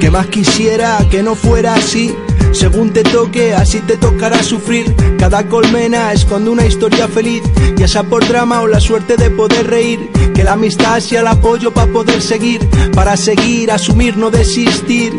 Que 0.00 0.10
más 0.10 0.26
quisiera 0.26 0.98
que 1.10 1.22
no 1.22 1.34
fuera 1.34 1.74
así 1.74 2.14
según 2.52 2.92
te 2.92 3.02
toque, 3.02 3.54
así 3.54 3.80
te 3.80 3.96
tocará 3.96 4.42
sufrir. 4.42 4.94
Cada 5.18 5.48
colmena 5.48 6.12
esconde 6.12 6.50
una 6.50 6.66
historia 6.66 7.08
feliz, 7.08 7.42
ya 7.76 7.88
sea 7.88 8.02
por 8.02 8.26
drama 8.28 8.60
o 8.60 8.66
la 8.66 8.78
suerte 8.78 9.16
de 9.16 9.30
poder 9.30 9.66
reír. 9.68 10.10
Que 10.34 10.44
la 10.44 10.52
amistad 10.52 11.00
sea 11.00 11.20
el 11.20 11.26
apoyo 11.26 11.72
para 11.72 11.90
poder 11.90 12.20
seguir, 12.20 12.60
para 12.94 13.16
seguir, 13.16 13.70
asumir, 13.70 14.16
no 14.16 14.30
desistir. 14.30 15.12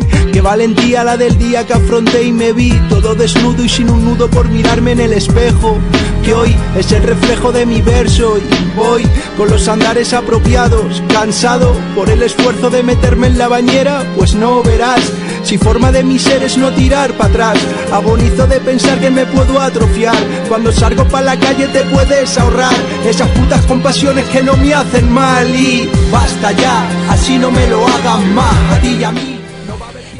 Valentía 0.44 1.04
la 1.04 1.16
del 1.16 1.38
día 1.38 1.66
que 1.66 1.72
afronté 1.72 2.24
y 2.24 2.30
me 2.30 2.52
vi 2.52 2.70
todo 2.90 3.14
desnudo 3.14 3.64
y 3.64 3.68
sin 3.70 3.88
un 3.88 4.04
nudo 4.04 4.28
por 4.28 4.46
mirarme 4.50 4.92
en 4.92 5.00
el 5.00 5.14
espejo. 5.14 5.78
Que 6.22 6.34
hoy 6.34 6.54
es 6.76 6.92
el 6.92 7.02
reflejo 7.02 7.50
de 7.50 7.64
mi 7.64 7.80
verso 7.80 8.36
y 8.36 8.76
voy 8.76 9.06
con 9.38 9.48
los 9.48 9.66
andares 9.68 10.12
apropiados, 10.12 11.02
cansado 11.08 11.74
por 11.94 12.10
el 12.10 12.22
esfuerzo 12.22 12.68
de 12.68 12.82
meterme 12.82 13.28
en 13.28 13.38
la 13.38 13.48
bañera, 13.48 14.04
pues 14.18 14.34
no 14.34 14.62
verás 14.62 15.00
si 15.44 15.56
forma 15.56 15.90
de 15.90 16.04
mi 16.04 16.18
ser 16.18 16.42
es 16.42 16.58
no 16.58 16.70
tirar 16.72 17.14
para 17.14 17.30
atrás, 17.30 17.58
agonizo 17.90 18.46
de 18.46 18.60
pensar 18.60 19.00
que 19.00 19.10
me 19.10 19.24
puedo 19.24 19.58
atrofiar. 19.58 20.16
Cuando 20.46 20.72
salgo 20.72 21.08
para 21.08 21.24
la 21.24 21.38
calle 21.38 21.68
te 21.68 21.84
puedes 21.84 22.36
ahorrar 22.36 22.74
esas 23.06 23.28
putas 23.30 23.64
compasiones 23.64 24.26
que 24.26 24.42
no 24.42 24.58
me 24.58 24.74
hacen 24.74 25.10
mal. 25.10 25.48
Y 25.54 25.88
basta 26.12 26.52
ya, 26.52 26.86
así 27.08 27.38
no 27.38 27.50
me 27.50 27.66
lo 27.66 27.86
hagan 27.86 28.34
más 28.34 28.72
a 28.72 28.78
ti 28.80 28.96
y 29.00 29.04
a 29.04 29.10
mí. 29.10 29.43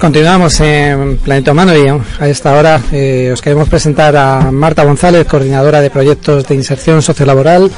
Continuamos 0.04 0.60
en 0.60 1.16
Planeta 1.16 1.52
Humano 1.52 1.72
y 1.74 1.88
a 1.88 2.28
esta 2.28 2.52
hora 2.58 2.78
eh, 2.92 3.30
os 3.32 3.40
queremos 3.40 3.70
presentar 3.70 4.14
a 4.14 4.50
Marta 4.50 4.84
González, 4.84 5.26
coordinadora 5.26 5.80
de 5.80 5.88
proyectos 5.88 6.46
de 6.46 6.54
inserción 6.54 7.00
sociolaboral. 7.00 7.70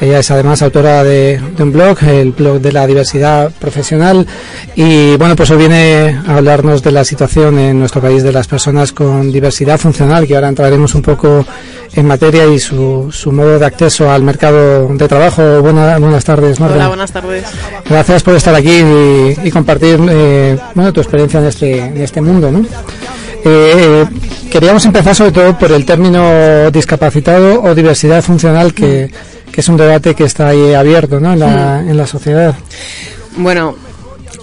Ella 0.00 0.20
es 0.20 0.30
además 0.30 0.62
autora 0.62 1.04
de, 1.04 1.38
un 1.58 1.72
blog, 1.72 2.02
el 2.04 2.32
blog 2.32 2.62
de 2.62 2.72
la 2.72 2.86
diversidad 2.86 3.52
profesional. 3.60 4.26
Y 4.74 5.16
bueno, 5.16 5.36
pues 5.36 5.50
hoy 5.50 5.58
viene 5.58 6.18
a 6.26 6.38
hablarnos 6.38 6.82
de 6.82 6.90
la 6.90 7.04
situación 7.04 7.58
en 7.58 7.78
nuestro 7.80 8.00
país 8.00 8.22
de 8.22 8.32
las 8.32 8.48
personas 8.48 8.92
con 8.92 9.30
diversidad 9.30 9.78
funcional, 9.78 10.26
que 10.26 10.36
ahora 10.36 10.48
entraremos 10.48 10.94
un 10.94 11.02
poco 11.02 11.44
en 11.92 12.06
materia 12.06 12.46
y 12.46 12.58
su, 12.58 13.10
su 13.12 13.32
modo 13.32 13.58
de 13.58 13.66
acceso 13.66 14.10
al 14.10 14.22
mercado 14.22 14.88
de 14.88 15.08
trabajo. 15.08 15.60
buenas 15.62 16.24
tardes, 16.24 16.60
Marta. 16.60 16.76
Hola, 16.76 16.88
buenas 16.88 17.12
tardes. 17.12 17.44
Gracias 17.88 18.22
por 18.22 18.34
estar 18.34 18.54
aquí 18.54 18.82
y, 19.42 19.50
compartir 19.50 19.98
eh, 20.08 20.58
bueno, 20.74 20.92
tu 20.92 21.00
experiencia 21.00 21.40
en 21.40 21.46
este, 21.46 21.78
en 21.78 22.00
este 22.00 22.20
mundo. 22.20 22.50
¿no? 22.50 22.64
Eh, 23.44 24.06
queríamos 24.50 24.84
empezar 24.86 25.14
sobre 25.14 25.32
todo 25.32 25.58
por 25.58 25.70
el 25.72 25.84
término 25.84 26.70
discapacitado 26.70 27.62
o 27.62 27.74
diversidad 27.74 28.22
funcional, 28.22 28.72
que, 28.72 29.10
que 29.52 29.60
es 29.60 29.68
un 29.68 29.76
debate 29.76 30.14
que 30.14 30.24
está 30.24 30.48
ahí 30.48 30.74
abierto 30.74 31.20
¿no? 31.20 31.32
en, 31.32 31.40
la, 31.40 31.82
mm. 31.82 31.90
en 31.90 31.96
la 31.96 32.06
sociedad. 32.06 32.54
Bueno, 33.36 33.76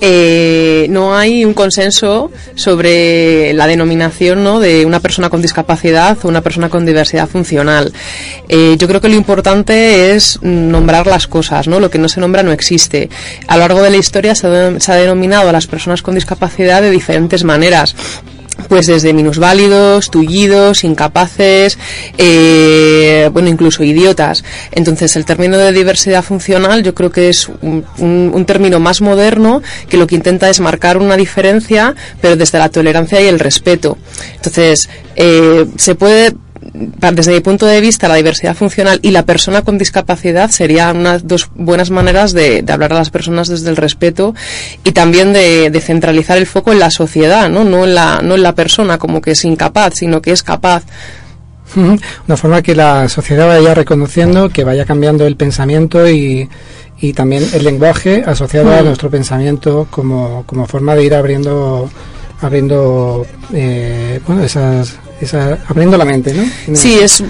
eh, 0.01 0.87
no 0.89 1.15
hay 1.15 1.45
un 1.45 1.53
consenso 1.53 2.31
sobre 2.55 3.53
la 3.53 3.67
denominación 3.67 4.43
¿no? 4.43 4.59
de 4.59 4.85
una 4.85 4.99
persona 4.99 5.29
con 5.29 5.43
discapacidad 5.43 6.17
o 6.23 6.27
una 6.27 6.41
persona 6.41 6.69
con 6.69 6.85
diversidad 6.85 7.29
funcional. 7.29 7.93
Eh, 8.49 8.75
yo 8.79 8.87
creo 8.87 8.99
que 8.99 9.09
lo 9.09 9.15
importante 9.15 10.15
es 10.15 10.39
nombrar 10.41 11.05
las 11.05 11.27
cosas, 11.27 11.67
¿no? 11.67 11.79
Lo 11.79 11.91
que 11.91 11.99
no 11.99 12.09
se 12.09 12.19
nombra 12.19 12.41
no 12.41 12.51
existe. 12.51 13.09
A 13.47 13.55
lo 13.55 13.61
largo 13.61 13.83
de 13.83 13.91
la 13.91 13.97
historia 13.97 14.33
se 14.33 14.47
ha 14.47 14.95
denominado 14.95 15.49
a 15.49 15.51
las 15.51 15.67
personas 15.67 16.01
con 16.01 16.15
discapacidad 16.15 16.81
de 16.81 16.89
diferentes 16.89 17.43
maneras 17.43 17.95
pues 18.67 18.87
desde 18.87 19.13
minusválidos, 19.13 20.09
tullidos, 20.09 20.83
incapaces, 20.83 21.77
eh, 22.17 23.29
bueno, 23.31 23.49
incluso 23.49 23.83
idiotas. 23.83 24.43
Entonces, 24.71 25.15
el 25.15 25.25
término 25.25 25.57
de 25.57 25.71
diversidad 25.71 26.23
funcional 26.23 26.83
yo 26.83 26.93
creo 26.93 27.11
que 27.11 27.29
es 27.29 27.49
un, 27.61 27.85
un, 27.97 28.45
término 28.45 28.79
más 28.79 29.01
moderno 29.01 29.61
que 29.87 29.97
lo 29.97 30.07
que 30.07 30.15
intenta 30.15 30.49
es 30.49 30.59
marcar 30.59 30.97
una 30.97 31.15
diferencia, 31.15 31.95
pero 32.21 32.35
desde 32.35 32.59
la 32.59 32.69
tolerancia 32.69 33.21
y 33.21 33.27
el 33.27 33.39
respeto. 33.39 33.97
Entonces, 34.35 34.89
eh, 35.15 35.65
se 35.77 35.95
puede 35.95 36.33
desde 36.73 37.33
mi 37.33 37.39
punto 37.41 37.65
de 37.65 37.81
vista, 37.81 38.07
la 38.07 38.15
diversidad 38.15 38.55
funcional 38.55 38.99
y 39.01 39.11
la 39.11 39.25
persona 39.25 39.61
con 39.61 39.77
discapacidad 39.77 40.49
serían 40.49 40.97
unas 40.97 41.27
dos 41.27 41.49
buenas 41.55 41.91
maneras 41.91 42.33
de, 42.33 42.63
hablar 42.69 42.93
a 42.93 42.97
las 42.97 43.09
personas 43.09 43.49
desde 43.49 43.69
el 43.69 43.75
respeto 43.75 44.33
y 44.83 44.91
también 44.91 45.33
de, 45.33 45.81
centralizar 45.81 46.37
el 46.37 46.45
foco 46.45 46.71
en 46.71 46.79
la 46.79 46.91
sociedad, 46.91 47.49
¿no? 47.49 47.63
No, 47.63 47.83
en 47.83 47.95
la, 47.95 48.21
no 48.21 48.35
en 48.35 48.43
la 48.43 48.55
persona 48.55 48.97
como 48.97 49.21
que 49.21 49.31
es 49.31 49.43
incapaz, 49.43 49.95
sino 49.95 50.21
que 50.21 50.31
es 50.31 50.43
capaz. 50.43 50.83
Una 51.75 52.37
forma 52.37 52.61
que 52.61 52.75
la 52.75 53.07
sociedad 53.07 53.47
vaya 53.47 53.73
reconociendo, 53.73 54.49
que 54.49 54.63
vaya 54.63 54.85
cambiando 54.85 55.25
el 55.25 55.37
pensamiento 55.37 56.09
y, 56.09 56.49
y 56.99 57.13
también 57.13 57.45
el 57.53 57.63
lenguaje 57.63 58.23
asociado 58.25 58.71
a 58.73 58.81
nuestro 58.81 59.09
pensamiento 59.09 59.87
como, 59.89 60.43
como 60.45 60.67
forma 60.67 60.95
de 60.95 61.05
ir 61.05 61.15
abriendo 61.15 61.89
abriendo 62.41 63.25
eh, 63.53 64.19
bueno, 64.25 64.43
esas 64.43 64.97
abriendo 65.67 65.97
la 65.97 66.05
mente, 66.05 66.33
¿no? 66.33 66.75
Sí, 66.75 66.99
es 66.99 67.23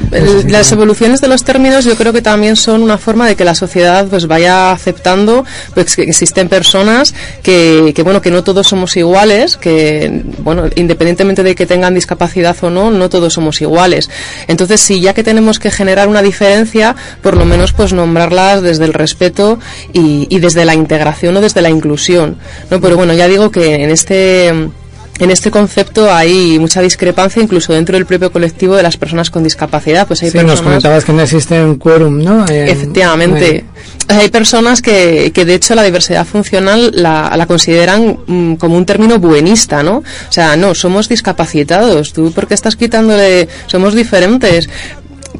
las 0.47 0.71
evoluciones 0.71 1.21
de 1.21 1.27
los 1.27 1.43
términos 1.43 1.85
yo 1.85 1.95
creo 1.95 2.13
que 2.13 2.21
también 2.21 2.55
son 2.55 2.83
una 2.83 2.97
forma 2.97 3.27
de 3.27 3.35
que 3.35 3.43
la 3.43 3.55
sociedad 3.55 4.07
pues 4.07 4.27
vaya 4.27 4.71
aceptando 4.71 5.45
pues, 5.73 5.95
que 5.95 6.03
existen 6.03 6.49
personas 6.49 7.13
que, 7.43 7.91
que 7.95 8.03
bueno 8.03 8.21
que 8.21 8.31
no 8.31 8.43
todos 8.43 8.67
somos 8.67 8.95
iguales, 8.97 9.57
que 9.57 10.23
bueno 10.39 10.65
independientemente 10.75 11.43
de 11.43 11.55
que 11.55 11.65
tengan 11.65 11.93
discapacidad 11.93 12.55
o 12.61 12.69
no, 12.69 12.91
no 12.91 13.09
todos 13.09 13.33
somos 13.33 13.61
iguales. 13.61 14.09
Entonces 14.47 14.81
sí, 14.81 15.01
ya 15.01 15.13
que 15.13 15.23
tenemos 15.23 15.59
que 15.59 15.71
generar 15.71 16.07
una 16.07 16.21
diferencia, 16.21 16.95
por 17.21 17.37
lo 17.37 17.45
menos 17.45 17.73
pues 17.73 17.93
nombrarlas 17.93 18.61
desde 18.61 18.85
el 18.85 18.93
respeto 18.93 19.59
y, 19.93 20.27
y 20.29 20.39
desde 20.39 20.65
la 20.65 20.75
integración 20.75 21.35
o 21.37 21.41
desde 21.41 21.61
la 21.61 21.69
inclusión, 21.69 22.37
¿no? 22.69 22.79
Pero 22.79 22.95
bueno, 22.97 23.13
ya 23.13 23.27
digo 23.27 23.51
que 23.51 23.83
en 23.83 23.89
este 23.89 24.71
en 25.21 25.29
este 25.29 25.51
concepto 25.51 26.11
hay 26.11 26.57
mucha 26.57 26.81
discrepancia 26.81 27.43
incluso 27.43 27.73
dentro 27.73 27.95
del 27.95 28.07
propio 28.07 28.31
colectivo 28.31 28.75
de 28.75 28.81
las 28.81 28.97
personas 28.97 29.29
con 29.29 29.43
discapacidad. 29.43 30.07
Pues 30.07 30.23
hay 30.23 30.31
sí, 30.31 30.39
nos 30.39 30.63
comentabas 30.63 31.05
que 31.05 31.13
no 31.13 31.21
existe 31.21 31.63
un 31.63 31.75
quórum, 31.75 32.23
¿no? 32.23 32.45
efectivamente. 32.47 33.65
Hay 34.07 34.29
personas 34.29 34.81
que, 34.81 35.31
que 35.31 35.45
de 35.45 35.53
hecho 35.53 35.75
la 35.75 35.83
diversidad 35.83 36.25
funcional 36.25 36.91
la, 36.95 37.31
la 37.37 37.45
consideran 37.45 38.17
mm, 38.25 38.55
como 38.55 38.75
un 38.75 38.85
término 38.85 39.19
buenista, 39.19 39.83
¿no? 39.83 39.97
O 39.97 40.31
sea, 40.31 40.55
no, 40.55 40.73
somos 40.73 41.07
discapacitados. 41.07 42.13
¿Tú 42.13 42.31
por 42.31 42.47
qué 42.47 42.55
estás 42.55 42.75
quitándole? 42.75 43.47
Somos 43.67 43.93
diferentes 43.93 44.69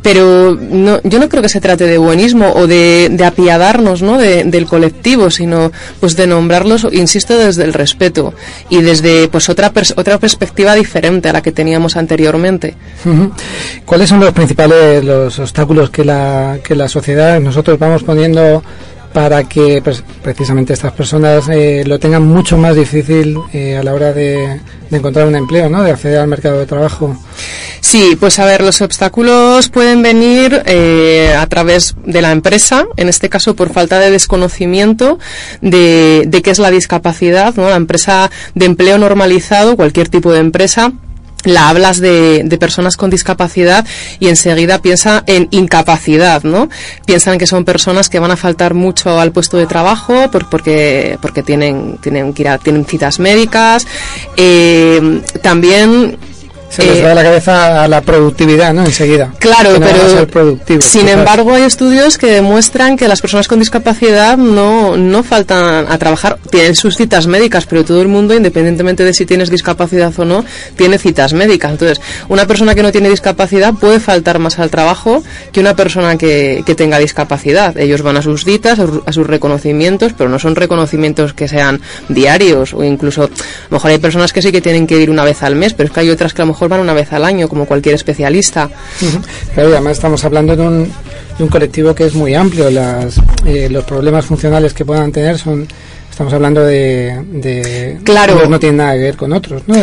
pero 0.02 0.56
no, 0.56 1.00
yo 1.04 1.20
no 1.20 1.30
creo 1.30 1.42
que 1.44 1.50
se 1.50 1.62
trate 1.62 1.86
de 1.86 1.98
buenismo 1.98 2.54
o 2.54 2.68
de, 2.68 3.10
de 3.12 3.26
apiadarnos 3.26 4.02
¿no? 4.02 4.18
del 4.18 4.66
colectivo, 4.66 5.30
sino 5.30 5.72
pues 6.00 6.16
de 6.16 6.28
nombrarlos, 6.28 6.88
insisto, 6.92 7.38
desde 7.38 7.64
el 7.64 7.74
respeto 7.74 8.34
y 8.70 8.82
desde 8.82 9.28
pues 9.28 9.50
otra, 9.50 9.72
otra 9.96 10.18
perspectiva 10.18 10.74
diferente 10.76 11.30
a 11.30 11.34
la 11.34 11.42
que 11.42 11.52
teníamos 11.52 11.98
anteriormente. 11.98 12.76
¿Cuáles 13.86 14.10
son 14.10 14.20
los 14.20 14.34
principales 14.34 15.04
los 15.04 15.38
obstáculos 15.40 15.90
que 15.90 16.04
la, 16.04 16.60
que 16.64 16.76
la 16.76 16.88
sociedad, 16.88 17.40
nosotros 17.40 17.78
vamos 17.78 18.04
poniendo 18.04 18.64
para 19.14 19.44
que 19.44 19.82
pues, 19.84 20.04
precisamente 20.22 20.74
estas 20.74 20.94
personas 20.94 21.48
eh, 21.50 21.84
lo 21.86 22.00
tengan 22.00 22.24
mucho 22.24 22.58
más 22.58 22.76
difícil 22.76 23.38
eh, 23.54 23.78
a 23.78 23.84
la 23.84 23.94
hora 23.94 24.14
de, 24.14 24.60
encontrar 24.90 25.28
un 25.28 25.36
empleo, 25.36 25.70
¿no? 25.70 25.84
de 25.84 25.92
acceder 25.92 26.20
al 26.20 26.28
mercado 26.28 26.60
de 26.60 26.66
trabajo. 26.66 27.18
Sí, 27.80 28.16
pues 28.20 28.40
a 28.40 28.46
ver, 28.46 28.62
los 28.62 28.82
obstáculos 28.82 29.70
pueden 29.70 30.02
venir 30.02 30.62
eh, 30.66 31.34
a 31.38 31.48
través 31.48 31.96
de 32.06 32.22
la 32.22 32.32
empresa, 32.32 32.86
en 32.98 33.10
este 33.10 33.30
caso 33.30 33.56
por 33.56 33.72
falta 33.74 34.00
de 34.00 34.12
desconocimiento 34.12 35.18
de, 35.62 36.24
de 36.28 36.42
qué 36.42 36.52
es 36.52 36.60
la 36.60 36.72
discapacidad, 36.72 37.56
¿no? 37.56 37.70
La 37.70 37.76
empresa 37.76 38.30
de 38.54 38.66
empleo 38.66 38.98
normalizado, 38.98 39.76
cualquier 39.76 40.10
tipo 40.10 40.32
de 40.32 40.40
empresa, 40.40 40.94
la 41.44 41.70
hablas 41.70 42.00
de, 42.00 42.44
de, 42.44 42.58
personas 42.58 42.98
con 42.98 43.10
discapacidad 43.10 43.86
y 44.20 44.28
enseguida 44.28 44.80
piensa 44.80 45.24
en 45.26 45.48
incapacidad, 45.52 46.44
¿no? 46.44 46.70
Piensan 47.06 47.38
que 47.38 47.48
son 47.48 47.66
personas 47.66 48.10
que 48.10 48.20
van 48.20 48.32
a 48.32 48.38
faltar 48.38 48.74
mucho 48.74 49.20
al 49.20 49.32
puesto 49.32 49.58
de 49.58 49.66
trabajo 49.66 50.30
porque, 50.32 51.18
porque 51.22 51.44
tienen, 51.44 51.98
tienen, 52.02 52.34
tienen 52.34 52.86
citas 52.86 53.20
médicas. 53.20 53.88
Eh, 54.38 55.22
también 55.42 56.18
se 56.72 56.84
les 56.86 57.04
da 57.04 57.14
la 57.14 57.24
cabeza 57.24 57.84
a 57.84 57.88
la 57.88 58.02
productividad, 58.02 58.74
¿no? 58.74 58.86
Enseguida. 58.86 59.34
Claro, 59.40 59.72
pero 60.32 60.58
sin 60.80 61.08
embargo 61.10 61.54
hay 61.54 61.64
estudios 61.64 62.18
que 62.18 62.28
demuestran 62.28 62.96
que 62.96 63.10
las 63.10 63.22
personas 63.22 63.48
con 63.50 63.60
discapacidad 63.60 64.38
no, 64.38 64.96
no 64.96 65.24
faltan 65.24 65.86
a 65.90 65.98
trabajar, 65.98 66.40
tienen 66.50 66.76
sus 66.76 66.96
citas 66.96 67.28
médicas, 67.28 67.66
pero 67.66 67.84
todo 67.84 68.02
el 68.02 68.08
mundo, 68.08 68.34
independientemente 68.34 69.04
de 69.04 69.14
si 69.14 69.26
tienes 69.26 69.50
discapacidad 69.50 70.18
o 70.18 70.24
no, 70.24 70.46
tiene 70.78 70.98
citas 70.98 71.34
médicas. 71.34 71.72
Entonces, 71.72 72.00
una 72.30 72.48
persona 72.48 72.74
que 72.74 72.84
no 72.84 72.92
tiene 72.94 73.10
discapacidad 73.10 73.74
puede 73.74 74.00
faltar 74.00 74.40
más 74.40 74.58
al 74.60 74.70
trabajo 74.70 75.24
que 75.52 75.60
una 75.60 75.76
persona 75.76 76.18
que, 76.18 76.64
que 76.66 76.76
tenga 76.76 77.00
discapacidad. 77.00 77.78
Ellos 77.78 78.02
van 78.02 78.16
a 78.16 78.22
sus 78.22 78.46
citas, 78.46 78.80
a 78.80 79.12
sus 79.12 79.28
reconocimientos, 79.28 80.14
pero 80.18 80.30
no 80.30 80.40
son 80.40 80.56
reconocimientos 80.56 81.34
que 81.34 81.50
sean 81.50 81.82
diarios 82.08 82.74
o 82.74 82.84
incluso, 82.84 83.24
a 83.24 83.28
lo 83.70 83.76
mejor 83.76 83.92
hay 83.92 83.98
personas 83.98 84.32
que 84.32 84.42
sí 84.42 84.52
que 84.54 84.62
tienen 84.62 84.88
que 84.88 85.00
ir 85.02 85.10
una 85.10 85.26
vez 85.26 85.44
al 85.44 85.56
mes, 85.56 85.74
pero 85.74 85.88
es 85.88 85.94
que 85.94 86.00
hay 86.00 86.10
otras 86.10 86.34
que 86.34 86.42
a 86.42 86.46
lo 86.46 86.54
mejor 86.54 86.61
mejor 86.62 86.78
van 86.78 86.82
una 86.82 86.94
vez 86.94 87.12
al 87.12 87.26
año, 87.26 87.50
como 87.50 87.66
cualquier 87.66 87.96
especialista. 87.96 88.70
Pero 89.56 89.70
además 89.70 89.94
estamos 89.94 90.24
hablando 90.24 90.56
de 90.56 90.62
un, 90.62 90.84
de 91.38 91.44
un 91.44 91.50
colectivo 91.50 91.96
que 91.96 92.06
es 92.06 92.14
muy 92.14 92.36
amplio. 92.36 92.70
Las, 92.70 93.20
eh, 93.46 93.68
los 93.68 93.84
problemas 93.84 94.26
funcionales 94.26 94.74
que 94.74 94.86
puedan 94.86 95.12
tener 95.12 95.40
son 95.40 95.68
estamos 96.12 96.34
hablando 96.34 96.64
de, 96.64 97.98
claro. 98.04 98.48
no 98.48 98.60
tiene 98.60 98.78
nada 98.78 98.94
que 98.94 99.00
ver 99.00 99.18
con 99.18 99.34
otros 99.34 99.64
¿no? 99.66 99.76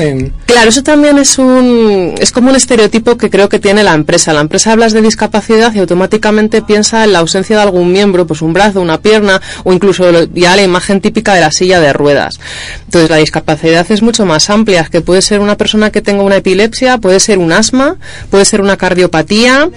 claro 0.47 0.69
eso 0.69 0.83
también 0.83 1.19
es 1.19 1.39
un 1.39 2.15
es 2.21 2.31
como 2.31 2.51
un 2.51 2.57
estereotipo 2.57 3.17
que 3.17 3.31
creo 3.31 3.49
que 3.49 3.59
tiene 3.59 3.83
la 3.83 3.95
empresa. 3.95 4.33
La 4.33 4.41
empresa 4.41 4.73
hablas 4.73 4.93
de 4.93 5.03
discapacidad 5.03 5.73
y 5.75 5.79
automáticamente 5.79 6.63
piensa 6.63 7.05
en 7.05 7.13
la 7.13 7.21
ausencia 7.21 7.57
de 7.57 7.63
algún 7.63 7.93
miembro 7.93 8.27
pues 8.27 8.43
un 8.43 8.53
brazo 8.53 8.81
una 8.81 9.01
pierna 9.01 9.41
o 9.65 9.73
incluso 9.73 10.25
ya 10.35 10.57
la 10.57 10.63
imagen 10.63 11.01
típica 11.01 11.35
de 11.35 11.41
la 11.41 11.51
silla 11.51 11.81
de 11.81 11.93
ruedas. 11.93 12.39
Entonces 12.85 13.11
la 13.11 13.17
discapacidad 13.17 13.87
es 13.91 14.03
mucho 14.03 14.27
más 14.27 14.51
amplia 14.51 14.85
que 14.85 15.01
puede 15.01 15.23
ser 15.23 15.41
una 15.41 15.57
persona 15.57 15.91
que 15.91 16.03
tenga 16.03 16.23
una 16.23 16.37
epilepsia 16.37 16.99
puede 16.99 17.21
ser 17.21 17.39
un 17.39 17.53
asma 17.53 17.97
puede 18.31 18.45
ser 18.45 18.61
una 18.61 18.77
cardiopatía 18.77 19.71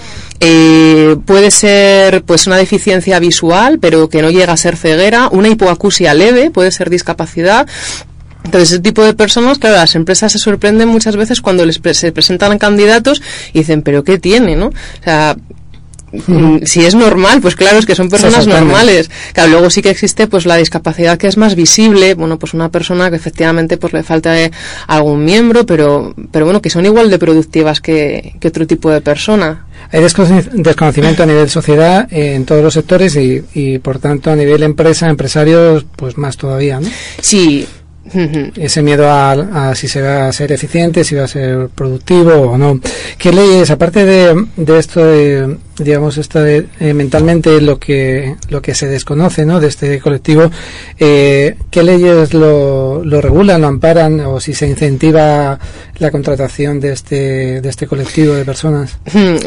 eh, 0.43 1.17
puede 1.23 1.51
ser 1.51 2.23
pues 2.23 2.47
una 2.47 2.57
deficiencia 2.57 3.19
visual, 3.19 3.77
pero 3.79 4.09
que 4.09 4.23
no 4.23 4.31
llega 4.31 4.53
a 4.53 4.57
ser 4.57 4.75
ceguera, 4.75 5.29
una 5.31 5.49
hipoacusia 5.49 6.15
leve, 6.15 6.49
puede 6.49 6.71
ser 6.71 6.89
discapacidad. 6.89 7.67
Entonces, 8.43 8.71
ese 8.71 8.79
tipo 8.79 9.03
de 9.03 9.13
personas, 9.13 9.59
claro, 9.59 9.75
las 9.75 9.93
empresas 9.93 10.31
se 10.31 10.39
sorprenden 10.39 10.87
muchas 10.87 11.15
veces 11.15 11.41
cuando 11.41 11.63
les 11.63 11.79
se 11.93 12.11
presentan 12.11 12.57
candidatos 12.57 13.21
y 13.53 13.59
dicen, 13.59 13.83
pero 13.83 14.03
¿qué 14.03 14.17
tiene, 14.17 14.55
no? 14.55 14.67
O 14.69 15.03
sea, 15.03 15.37
Mm, 16.27 16.63
si 16.65 16.83
es 16.85 16.93
normal, 16.93 17.39
pues 17.41 17.55
claro, 17.55 17.77
es 17.77 17.85
que 17.85 17.95
son 17.95 18.09
personas 18.09 18.45
normales. 18.45 19.09
Claro, 19.33 19.51
luego 19.51 19.69
sí 19.69 19.81
que 19.81 19.89
existe 19.89 20.27
pues 20.27 20.45
la 20.45 20.57
discapacidad 20.57 21.17
que 21.17 21.27
es 21.27 21.37
más 21.37 21.55
visible, 21.55 22.15
bueno, 22.15 22.37
pues 22.37 22.53
una 22.53 22.69
persona 22.69 23.09
que 23.09 23.15
efectivamente 23.15 23.77
pues 23.77 23.93
le 23.93 24.03
falta 24.03 24.39
eh, 24.39 24.51
algún 24.87 25.23
miembro, 25.23 25.65
pero, 25.65 26.13
pero 26.31 26.45
bueno, 26.45 26.61
que 26.61 26.69
son 26.69 26.85
igual 26.85 27.09
de 27.09 27.17
productivas 27.17 27.79
que, 27.79 28.35
que 28.39 28.49
otro 28.49 28.67
tipo 28.67 28.89
de 28.89 29.01
persona. 29.01 29.65
Hay 29.91 30.01
desconocimiento 30.01 31.23
a 31.23 31.25
nivel 31.25 31.49
sociedad 31.49 32.07
eh, 32.11 32.35
en 32.35 32.45
todos 32.45 32.63
los 32.63 32.73
sectores 32.73 33.15
y, 33.15 33.43
y 33.53 33.79
por 33.79 33.99
tanto 33.99 34.31
a 34.31 34.35
nivel 34.35 34.63
empresa, 34.63 35.09
empresarios, 35.09 35.85
pues 35.95 36.17
más 36.17 36.37
todavía, 36.37 36.79
¿no? 36.79 36.87
Sí, 37.21 37.67
ese 38.55 38.81
miedo 38.81 39.09
a, 39.09 39.73
si 39.75 39.87
se 39.87 40.01
va 40.01 40.27
a 40.27 40.33
ser 40.33 40.51
eficiente, 40.51 41.03
si 41.03 41.15
va 41.15 41.25
a 41.25 41.27
ser 41.27 41.69
productivo 41.69 42.33
o 42.33 42.57
no. 42.57 42.79
¿Qué 43.17 43.31
leyes, 43.31 43.69
aparte 43.69 44.05
de, 44.05 44.47
de 44.57 44.79
esto 44.79 45.05
de, 45.05 45.57
digamos, 45.83 46.17
esto 46.17 46.41
de, 46.41 46.67
eh, 46.79 46.93
mentalmente 46.93 47.61
lo 47.61 47.79
que, 47.79 48.35
lo 48.49 48.61
que 48.61 48.73
se 48.75 48.87
desconoce, 48.87 49.45
¿no? 49.45 49.59
De 49.59 49.67
este 49.67 49.99
colectivo, 49.99 50.49
eh, 50.99 51.55
¿qué 51.69 51.83
leyes 51.83 52.33
lo, 52.33 53.03
lo 53.03 53.21
regulan, 53.21 53.61
lo 53.61 53.67
amparan 53.67 54.19
o 54.21 54.39
si 54.39 54.53
se 54.53 54.67
incentiva 54.67 55.59
la 55.97 56.11
contratación 56.11 56.79
de 56.79 56.93
este, 56.93 57.61
de 57.61 57.69
este 57.69 57.87
colectivo 57.87 58.33
de 58.33 58.45
personas? 58.45 58.97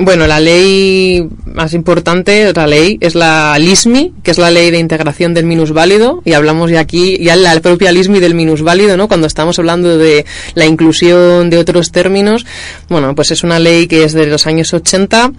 Bueno, 0.00 0.26
la 0.26 0.40
ley 0.40 1.28
más 1.46 1.75
importante, 1.75 2.52
la 2.52 2.66
ley, 2.66 2.98
es 3.00 3.14
la 3.14 3.56
LISMI, 3.58 4.14
que 4.22 4.31
es 4.31 4.38
la 4.38 4.50
ley 4.50 4.70
de 4.70 4.78
integración 4.78 5.34
del 5.34 5.46
minusválido, 5.46 6.22
y 6.25 6.32
hablamos 6.32 6.70
ya 6.70 6.81
aquí, 6.81 7.19
ya 7.19 7.36
la 7.36 7.58
propia 7.60 7.92
LISMI 7.92 8.20
del 8.20 8.34
minusválido, 8.34 8.96
¿no? 8.96 9.08
Cuando 9.08 9.26
estamos 9.26 9.58
hablando 9.58 9.98
de 9.98 10.25
la 10.54 10.66
inclusión 10.66 11.50
de 11.50 11.58
otros 11.58 11.90
términos, 11.90 12.46
bueno, 12.88 13.14
pues 13.14 13.31
es 13.31 13.42
una 13.42 13.58
ley 13.58 13.86
que 13.86 14.04
es 14.04 14.12
de 14.12 14.26
los 14.26 14.46
años 14.46 14.72
80 14.72 15.32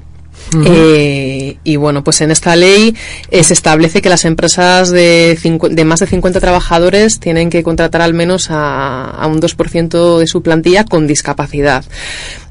eh, 0.66 1.58
y 1.64 1.76
bueno, 1.76 2.04
pues 2.04 2.22
en 2.22 2.32
esta 2.32 2.56
ley 2.56 2.96
eh, 3.32 3.44
se 3.44 3.54
establece 3.54 4.02
que 4.02 4.10
las 4.10 4.26
empresas 4.26 4.90
de, 4.92 5.38
de, 5.72 5.86
más 5.86 6.00
de 6.00 6.08
50 6.08 6.40
trabajadores 6.40 7.20
tienen 7.20 7.50
que 7.50 7.64
contratar 7.64 8.02
al 8.02 8.14
menos 8.14 8.52
a, 8.52 9.10
a 9.10 9.28
un 9.28 9.42
2% 9.42 10.20
de 10.20 10.28
su 10.28 10.42
plantilla 10.42 10.86
con 10.86 11.08
discapacidad. 11.08 11.84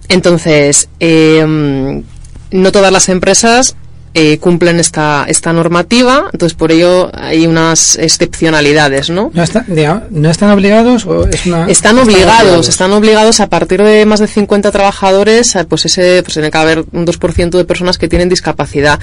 Entonces, 0.08 0.88
eh, 1.00 2.02
no 2.50 2.72
todas 2.72 2.92
las 2.92 3.08
empresas 3.08 3.76
eh, 4.14 4.38
cumplen 4.38 4.78
esta, 4.78 5.24
esta 5.28 5.52
normativa, 5.52 6.30
entonces 6.32 6.56
por 6.56 6.70
ello 6.70 7.10
hay 7.12 7.46
unas 7.48 7.96
excepcionalidades, 7.96 9.10
¿no? 9.10 9.32
¿No, 9.34 10.02
¿no 10.10 10.30
están 10.30 10.50
obligados 10.50 11.04
o 11.06 11.26
es 11.28 11.46
una, 11.46 11.66
Están 11.66 11.98
obligados, 11.98 12.68
están 12.68 12.92
obligados 12.92 13.40
a 13.40 13.48
partir 13.48 13.82
de 13.82 14.06
más 14.06 14.20
de 14.20 14.28
50 14.28 14.70
trabajadores, 14.70 15.56
eh, 15.56 15.64
pues 15.64 15.86
ese, 15.86 16.22
pues 16.22 16.34
tiene 16.34 16.52
que 16.52 16.58
haber 16.58 16.84
un 16.92 17.04
2% 17.04 17.50
de 17.50 17.64
personas 17.64 17.98
que 17.98 18.08
tienen 18.08 18.28
discapacidad. 18.28 19.00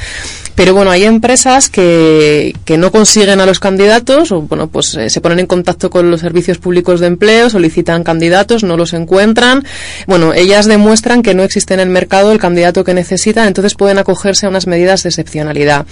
Pero 0.56 0.74
bueno, 0.74 0.92
hay 0.92 1.04
empresas 1.04 1.70
que, 1.70 2.56
que 2.64 2.78
no 2.78 2.92
consiguen 2.92 3.42
a 3.42 3.46
los 3.46 3.60
candidatos, 3.60 4.32
o 4.32 4.42
bueno, 4.42 4.68
pues 4.68 4.96
eh, 4.96 5.10
se 5.10 5.20
ponen 5.20 5.40
en 5.40 5.48
contacto 5.48 5.90
con 5.90 6.10
los 6.10 6.22
servicios 6.22 6.58
públicos 6.58 7.02
de 7.02 7.08
empleo, 7.08 7.50
solicitan 7.50 8.04
candidatos, 8.04 8.64
no 8.64 8.78
los 8.78 8.94
encuentran. 8.94 9.66
Bueno, 10.08 10.34
ellas 10.34 10.68
demuestran 10.68 11.22
que 11.22 11.34
no 11.34 11.44
existe 11.44 11.74
en 11.74 11.82
el 11.82 11.90
mercado 11.90 12.32
el 12.32 12.40
candidato 12.40 12.86
que 12.86 12.94
necesitan, 12.94 13.48
entonces 13.48 13.76
pueden 13.76 13.98
acogerse 13.98 14.46
a 14.46 14.50
unas 14.50 14.68
medidas 14.68 15.01
de 15.04 15.10
excepcionalidad. 15.10 15.86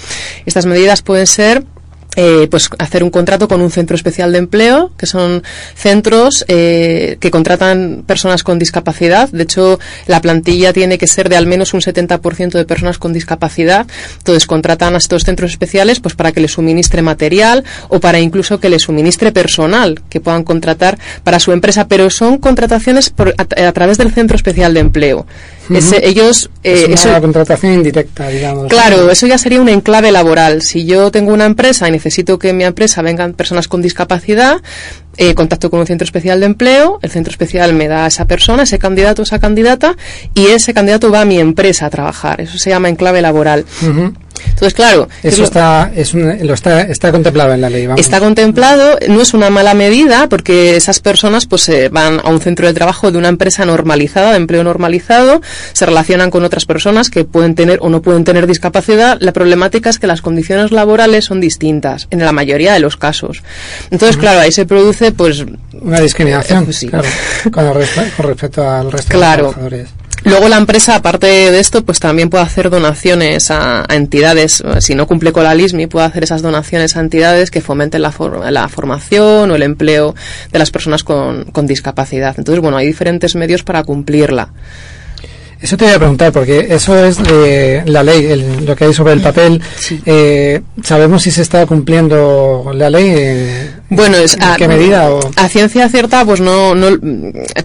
Estas 0.45 0.65
medidas 0.65 1.01
pueden 1.01 1.27
ser 1.27 1.63
eh, 2.15 2.47
pues 2.49 2.69
hacer 2.79 3.03
un 3.03 3.11
contrato 3.11 3.47
con 3.47 3.61
un 3.61 3.69
centro 3.69 3.95
especial 3.95 4.31
de 4.31 4.39
empleo, 4.39 4.91
que 4.97 5.05
son 5.05 5.43
centros 5.75 6.43
eh, 6.47 7.17
que 7.21 7.29
contratan 7.29 8.03
personas 8.05 8.43
con 8.43 8.57
discapacidad. 8.57 9.29
De 9.29 9.43
hecho, 9.43 9.79
la 10.07 10.19
plantilla 10.19 10.73
tiene 10.73 10.97
que 10.97 11.07
ser 11.07 11.29
de 11.29 11.37
al 11.37 11.45
menos 11.45 11.73
un 11.73 11.81
70% 11.81 12.51
de 12.51 12.65
personas 12.65 12.97
con 12.97 13.13
discapacidad. 13.13 13.85
Entonces, 14.17 14.47
contratan 14.47 14.95
a 14.95 14.97
estos 14.97 15.23
centros 15.23 15.51
especiales 15.51 15.99
pues 15.99 16.15
para 16.15 16.31
que 16.31 16.41
les 16.41 16.51
suministre 16.51 17.03
material 17.03 17.63
o 17.89 17.99
para 17.99 18.19
incluso 18.19 18.59
que 18.59 18.69
les 18.69 18.81
suministre 18.81 19.31
personal 19.31 20.01
que 20.09 20.19
puedan 20.19 20.43
contratar 20.43 20.97
para 21.23 21.39
su 21.39 21.51
empresa, 21.51 21.87
pero 21.87 22.09
son 22.09 22.39
contrataciones 22.39 23.13
a, 23.37 23.71
través 23.71 23.97
del 23.99 24.11
centro 24.11 24.35
especial 24.35 24.73
de 24.73 24.79
empleo. 24.79 25.27
Ellos 25.69 26.49
eh, 26.63 26.87
es 26.89 27.05
una 27.05 27.21
contratación 27.21 27.73
indirecta, 27.73 28.27
digamos. 28.27 28.67
Claro, 28.67 29.09
eso 29.09 29.27
ya 29.27 29.37
sería 29.37 29.61
un 29.61 29.69
enclave 29.69 30.11
laboral. 30.11 30.61
Si 30.61 30.85
yo 30.85 31.11
tengo 31.11 31.33
una 31.33 31.45
empresa 31.45 31.87
y 31.87 31.91
necesito 31.91 32.39
que 32.39 32.49
en 32.49 32.57
mi 32.57 32.63
empresa 32.63 33.01
vengan 33.01 33.33
personas 33.33 33.67
con 33.67 33.81
discapacidad, 33.81 34.61
eh, 35.17 35.33
contacto 35.33 35.69
con 35.69 35.79
un 35.79 35.85
centro 35.85 36.05
especial 36.05 36.39
de 36.39 36.45
empleo, 36.45 36.99
el 37.01 37.11
centro 37.11 37.31
especial 37.31 37.73
me 37.73 37.87
da 37.87 38.05
a 38.05 38.07
esa 38.07 38.25
persona, 38.25 38.63
ese 38.63 38.79
candidato, 38.79 39.21
esa 39.21 39.39
candidata, 39.39 39.95
y 40.33 40.47
ese 40.47 40.73
candidato 40.73 41.11
va 41.11 41.21
a 41.21 41.25
mi 41.25 41.39
empresa 41.39 41.85
a 41.85 41.89
trabajar. 41.89 42.41
Eso 42.41 42.57
se 42.57 42.69
llama 42.69 42.89
enclave 42.89 43.21
laboral. 43.21 43.65
Entonces, 44.45 44.73
claro. 44.73 45.07
Eso 45.23 45.43
está, 45.43 45.91
es 45.95 46.13
lo 46.13 46.53
está, 46.53 46.81
está 46.81 47.11
contemplado 47.11 47.53
en 47.53 47.61
la 47.61 47.69
ley. 47.69 47.87
Está 47.97 48.19
contemplado, 48.19 48.97
no 49.07 49.21
es 49.21 49.33
una 49.33 49.49
mala 49.49 49.73
medida 49.73 50.27
porque 50.29 50.75
esas 50.75 50.99
personas 50.99 51.45
pues 51.45 51.71
van 51.91 52.19
a 52.23 52.29
un 52.29 52.39
centro 52.39 52.67
de 52.67 52.73
trabajo 52.73 53.11
de 53.11 53.17
una 53.17 53.29
empresa 53.29 53.65
normalizada, 53.65 54.31
de 54.31 54.37
empleo 54.37 54.63
normalizado, 54.63 55.41
se 55.73 55.85
relacionan 55.85 56.29
con 56.31 56.43
otras 56.43 56.65
personas 56.65 57.09
que 57.09 57.23
pueden 57.23 57.55
tener 57.55 57.79
o 57.81 57.89
no 57.89 58.01
pueden 58.01 58.23
tener 58.23 58.47
discapacidad. 58.47 59.17
La 59.19 59.33
problemática 59.33 59.89
es 59.89 59.99
que 59.99 60.07
las 60.07 60.21
condiciones 60.21 60.71
laborales 60.71 61.25
son 61.25 61.39
distintas 61.39 62.07
en 62.11 62.19
la 62.19 62.31
mayoría 62.31 62.73
de 62.73 62.79
los 62.79 62.97
casos. 62.97 63.43
Entonces, 63.91 64.17
claro, 64.17 64.39
ahí 64.39 64.51
se 64.51 64.65
produce 64.65 65.11
pues 65.11 65.45
una 65.73 65.99
discriminación, 65.99 66.67
eh, 66.69 67.51
con, 67.51 67.73
respecto 67.73 68.67
al 68.67 68.91
resto 68.91 69.13
de 69.19 69.27
los 69.27 69.35
trabajadores. 69.35 69.89
Luego 70.23 70.49
la 70.49 70.57
empresa, 70.57 70.95
aparte 70.95 71.27
de 71.27 71.59
esto, 71.59 71.83
pues 71.83 71.99
también 71.99 72.29
puede 72.29 72.43
hacer 72.43 72.69
donaciones 72.69 73.51
a, 73.51 73.85
entidades. 73.89 74.63
Si 74.79 74.95
no 74.95 75.07
cumple 75.07 75.31
con 75.31 75.43
la 75.43 75.55
LISMI, 75.55 75.87
puede 75.87 76.05
hacer 76.05 76.23
esas 76.23 76.41
donaciones 76.41 76.95
a 76.95 76.99
entidades 76.99 77.51
que 77.51 77.61
fomenten 77.61 78.01
la, 78.01 78.13
la 78.49 78.69
formación 78.69 79.51
o 79.51 79.55
el 79.55 79.63
empleo 79.63 80.15
de 80.51 80.59
las 80.59 80.71
personas 80.71 81.03
con, 81.03 81.45
con 81.45 81.67
discapacidad. 81.67 82.35
Entonces, 82.37 82.61
bueno, 82.61 82.77
hay 82.77 82.87
diferentes 82.87 83.35
medios 83.35 83.63
para 83.63 83.83
cumplirla. 83.83 84.49
Eso 85.61 85.75
te 85.75 85.85
voy 85.85 85.93
a 85.93 85.97
preguntar, 85.97 86.31
porque 86.31 86.67
eso 86.69 87.03
es 87.03 87.21
de 87.21 87.83
la 87.85 88.01
ley, 88.01 88.61
lo 88.65 88.75
que 88.75 88.85
hay 88.85 88.93
sobre 88.93 89.13
el 89.13 89.19
papel. 89.21 89.61
Eh, 90.05 90.61
¿Sabemos 90.83 91.23
si 91.23 91.31
se 91.31 91.41
está 91.41 91.65
cumpliendo 91.65 92.71
la 92.73 92.89
ley? 92.89 93.13
Eh, 93.13 93.71
bueno, 93.89 94.17
es 94.17 94.37
a, 94.39 94.55
qué 94.55 94.67
medida? 94.67 95.09
A 95.35 95.49
ciencia 95.49 95.89
cierta, 95.89 96.23
pues 96.23 96.41
no, 96.41 96.75
no, 96.75 96.87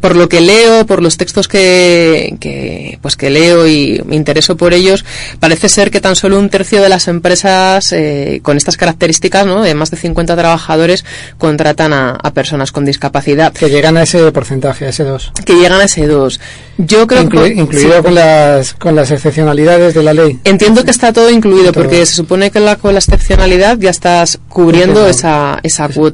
por 0.00 0.16
lo 0.16 0.28
que 0.28 0.40
leo, 0.40 0.86
por 0.86 1.02
los 1.02 1.18
textos 1.18 1.48
que, 1.48 2.36
que, 2.40 2.98
pues 3.02 3.16
que 3.16 3.28
leo 3.28 3.66
y 3.66 4.00
me 4.06 4.16
intereso 4.16 4.56
por 4.56 4.72
ellos, 4.72 5.04
parece 5.38 5.68
ser 5.68 5.90
que 5.90 6.00
tan 6.00 6.16
solo 6.16 6.38
un 6.38 6.48
tercio 6.48 6.80
de 6.80 6.88
las 6.88 7.08
empresas 7.08 7.92
eh, 7.92 8.40
con 8.42 8.56
estas 8.56 8.78
características, 8.78 9.46
¿no? 9.46 9.62
De 9.62 9.74
más 9.74 9.90
de 9.90 9.98
50 9.98 10.34
trabajadores 10.34 11.04
contratan 11.36 11.92
a, 11.92 12.18
personas 12.34 12.72
con 12.72 12.84
discapacidad. 12.84 13.52
Que 13.52 13.68
llegan 13.68 13.96
a 13.96 14.02
ese 14.02 14.32
porcentaje, 14.32 14.86
a 14.86 14.88
ese 14.88 15.04
2. 15.04 15.32
Que 15.44 15.54
llegan 15.54 15.80
a 15.80 15.84
ese 15.84 16.06
2. 16.06 16.40
Yo 16.78 17.06
creo 17.06 17.28
que 17.28 17.48
incluido 17.48 18.02
con 18.02 18.14
las 18.14 18.74
con 18.74 18.96
las 18.96 19.10
excepcionalidades 19.12 19.94
de 19.94 20.02
la 20.02 20.12
ley. 20.12 20.40
Entiendo 20.42 20.84
que 20.84 20.90
está 20.90 21.12
todo 21.12 21.30
incluido 21.30 21.72
porque 21.72 22.04
se 22.06 22.14
supone 22.14 22.50
que 22.50 22.58
la, 22.58 22.74
con 22.76 22.94
la 22.94 22.98
excepcionalidad 22.98 23.78
ya 23.78 23.90
estás 23.90 24.40
cubriendo 24.48 25.06
esa 25.06 25.60
esa 25.62 25.88
cuota 25.88 26.13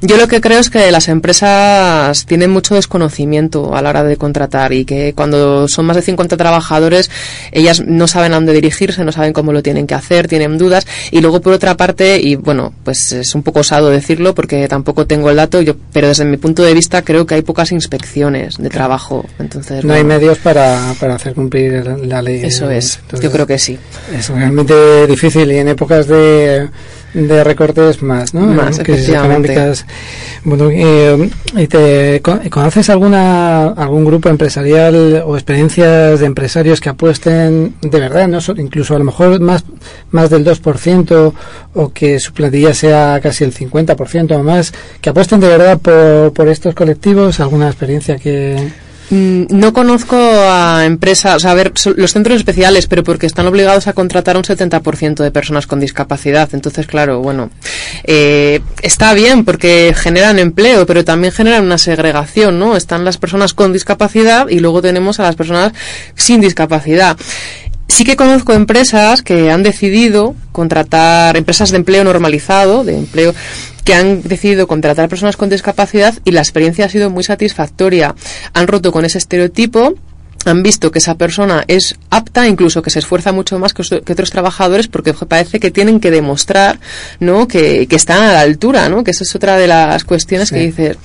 Yo 0.00 0.16
lo 0.16 0.28
que 0.28 0.40
creo 0.40 0.58
es 0.58 0.70
que 0.70 0.90
las 0.90 1.08
empresas 1.08 2.26
tienen 2.26 2.50
mucho 2.50 2.74
desconocimiento 2.74 3.74
a 3.74 3.82
la 3.82 3.90
hora 3.90 4.04
de 4.04 4.16
contratar 4.16 4.72
y 4.72 4.84
que 4.84 5.12
cuando 5.14 5.68
son 5.68 5.86
más 5.86 5.96
de 5.96 6.02
50 6.02 6.36
trabajadores, 6.36 7.10
ellas 7.52 7.82
no 7.86 8.06
saben 8.06 8.32
a 8.32 8.36
dónde 8.36 8.52
dirigirse, 8.52 9.04
no 9.04 9.12
saben 9.12 9.32
cómo 9.32 9.52
lo 9.52 9.62
tienen 9.62 9.86
que 9.86 9.94
hacer, 9.94 10.28
tienen 10.28 10.58
dudas. 10.58 10.86
Y 11.10 11.20
luego, 11.20 11.40
por 11.40 11.52
otra 11.52 11.76
parte, 11.76 12.20
y 12.20 12.36
bueno, 12.36 12.72
pues 12.84 13.12
es 13.12 13.34
un 13.34 13.42
poco 13.42 13.60
osado 13.60 13.90
decirlo 13.90 14.34
porque 14.34 14.68
tampoco 14.68 15.06
tengo 15.06 15.30
el 15.30 15.36
dato, 15.36 15.60
yo, 15.60 15.74
pero 15.92 16.08
desde 16.08 16.24
mi 16.24 16.36
punto 16.36 16.62
de 16.62 16.74
vista 16.74 17.02
creo 17.02 17.26
que 17.26 17.34
hay 17.34 17.42
pocas 17.42 17.72
inspecciones 17.72 18.56
de 18.58 18.70
trabajo. 18.70 19.24
Entonces, 19.38 19.84
no 19.84 19.94
hay 19.94 20.04
medios 20.04 20.38
para, 20.38 20.94
para 21.00 21.16
hacer 21.16 21.34
cumplir 21.34 21.84
la 21.86 22.22
ley. 22.22 22.42
Eso 22.44 22.70
es, 22.70 23.00
yo 23.20 23.30
creo 23.30 23.46
que 23.46 23.58
sí. 23.58 23.78
Es 24.16 24.28
realmente 24.28 25.06
difícil 25.06 25.50
y 25.50 25.58
en 25.58 25.68
épocas 25.68 26.06
de 26.06 26.68
de 27.14 27.44
recortes 27.44 28.02
más, 28.02 28.32
¿no? 28.34 28.40
Más, 28.40 28.78
económicas. 28.78 29.86
Bueno, 30.44 30.70
eh, 30.70 31.30
te, 31.68 32.22
¿conoces 32.50 32.88
alguna 32.90 33.68
algún 33.68 34.04
grupo 34.04 34.28
empresarial 34.28 35.22
o 35.26 35.36
experiencias 35.36 36.20
de 36.20 36.26
empresarios 36.26 36.80
que 36.80 36.88
apuesten 36.88 37.74
de 37.82 38.00
verdad, 38.00 38.28
no 38.28 38.38
incluso 38.56 38.94
a 38.94 38.98
lo 38.98 39.04
mejor 39.04 39.40
más 39.40 39.64
más 40.10 40.30
del 40.30 40.44
2% 40.44 41.32
o 41.74 41.92
que 41.92 42.18
su 42.18 42.32
plantilla 42.32 42.74
sea 42.74 43.20
casi 43.22 43.44
el 43.44 43.54
50% 43.54 44.32
o 44.32 44.42
más, 44.42 44.72
que 45.00 45.10
apuesten 45.10 45.40
de 45.40 45.48
verdad 45.48 45.78
por, 45.78 46.32
por 46.32 46.48
estos 46.48 46.74
colectivos? 46.74 47.40
¿Alguna 47.40 47.68
experiencia 47.68 48.18
que 48.18 48.72
no 49.12 49.74
conozco 49.74 50.16
a 50.16 50.86
empresas, 50.86 51.36
o 51.36 51.38
sea, 51.40 51.50
a 51.50 51.54
ver, 51.54 51.72
los 51.96 52.12
centros 52.12 52.38
especiales, 52.38 52.86
pero 52.86 53.04
porque 53.04 53.26
están 53.26 53.46
obligados 53.46 53.86
a 53.86 53.92
contratar 53.92 54.38
un 54.38 54.42
70% 54.42 55.22
de 55.22 55.30
personas 55.30 55.66
con 55.66 55.80
discapacidad. 55.80 56.48
Entonces, 56.54 56.86
claro, 56.86 57.20
bueno, 57.20 57.50
eh, 58.04 58.60
está 58.80 59.12
bien 59.12 59.44
porque 59.44 59.94
generan 59.94 60.38
empleo, 60.38 60.86
pero 60.86 61.04
también 61.04 61.32
generan 61.32 61.64
una 61.64 61.76
segregación, 61.76 62.58
¿no? 62.58 62.74
Están 62.74 63.04
las 63.04 63.18
personas 63.18 63.52
con 63.52 63.74
discapacidad 63.74 64.48
y 64.48 64.60
luego 64.60 64.80
tenemos 64.80 65.20
a 65.20 65.24
las 65.24 65.36
personas 65.36 65.72
sin 66.14 66.40
discapacidad. 66.40 67.18
Sí 67.88 68.04
que 68.04 68.16
conozco 68.16 68.54
empresas 68.54 69.20
que 69.20 69.50
han 69.50 69.62
decidido 69.62 70.34
contratar, 70.52 71.36
empresas 71.36 71.70
de 71.70 71.76
empleo 71.76 72.04
normalizado, 72.04 72.84
de 72.84 72.96
empleo 72.96 73.34
que 73.84 73.94
han 73.94 74.22
decidido 74.22 74.66
contratar 74.66 75.08
personas 75.08 75.36
con 75.36 75.48
discapacidad 75.48 76.14
y 76.24 76.30
la 76.30 76.40
experiencia 76.40 76.86
ha 76.86 76.88
sido 76.88 77.10
muy 77.10 77.24
satisfactoria. 77.24 78.14
Han 78.52 78.66
roto 78.66 78.92
con 78.92 79.04
ese 79.04 79.18
estereotipo 79.18 79.94
han 80.44 80.62
visto 80.62 80.90
que 80.90 80.98
esa 80.98 81.16
persona 81.16 81.64
es 81.68 81.94
apta, 82.10 82.48
incluso 82.48 82.82
que 82.82 82.90
se 82.90 82.98
esfuerza 82.98 83.32
mucho 83.32 83.58
más 83.58 83.72
que, 83.74 83.82
otros 83.82 84.30
trabajadores, 84.30 84.88
porque 84.88 85.14
parece 85.14 85.60
que 85.60 85.70
tienen 85.70 86.00
que 86.00 86.10
demostrar, 86.10 86.80
¿no? 87.20 87.46
Que, 87.46 87.86
que 87.86 87.96
están 87.96 88.22
a 88.22 88.32
la 88.32 88.40
altura, 88.40 88.88
¿no? 88.88 89.04
Que 89.04 89.12
esa 89.12 89.24
es 89.24 89.34
otra 89.34 89.56
de 89.56 89.66
las 89.66 90.04
cuestiones 90.04 90.50
que 90.50 90.58
dice. 90.58 90.96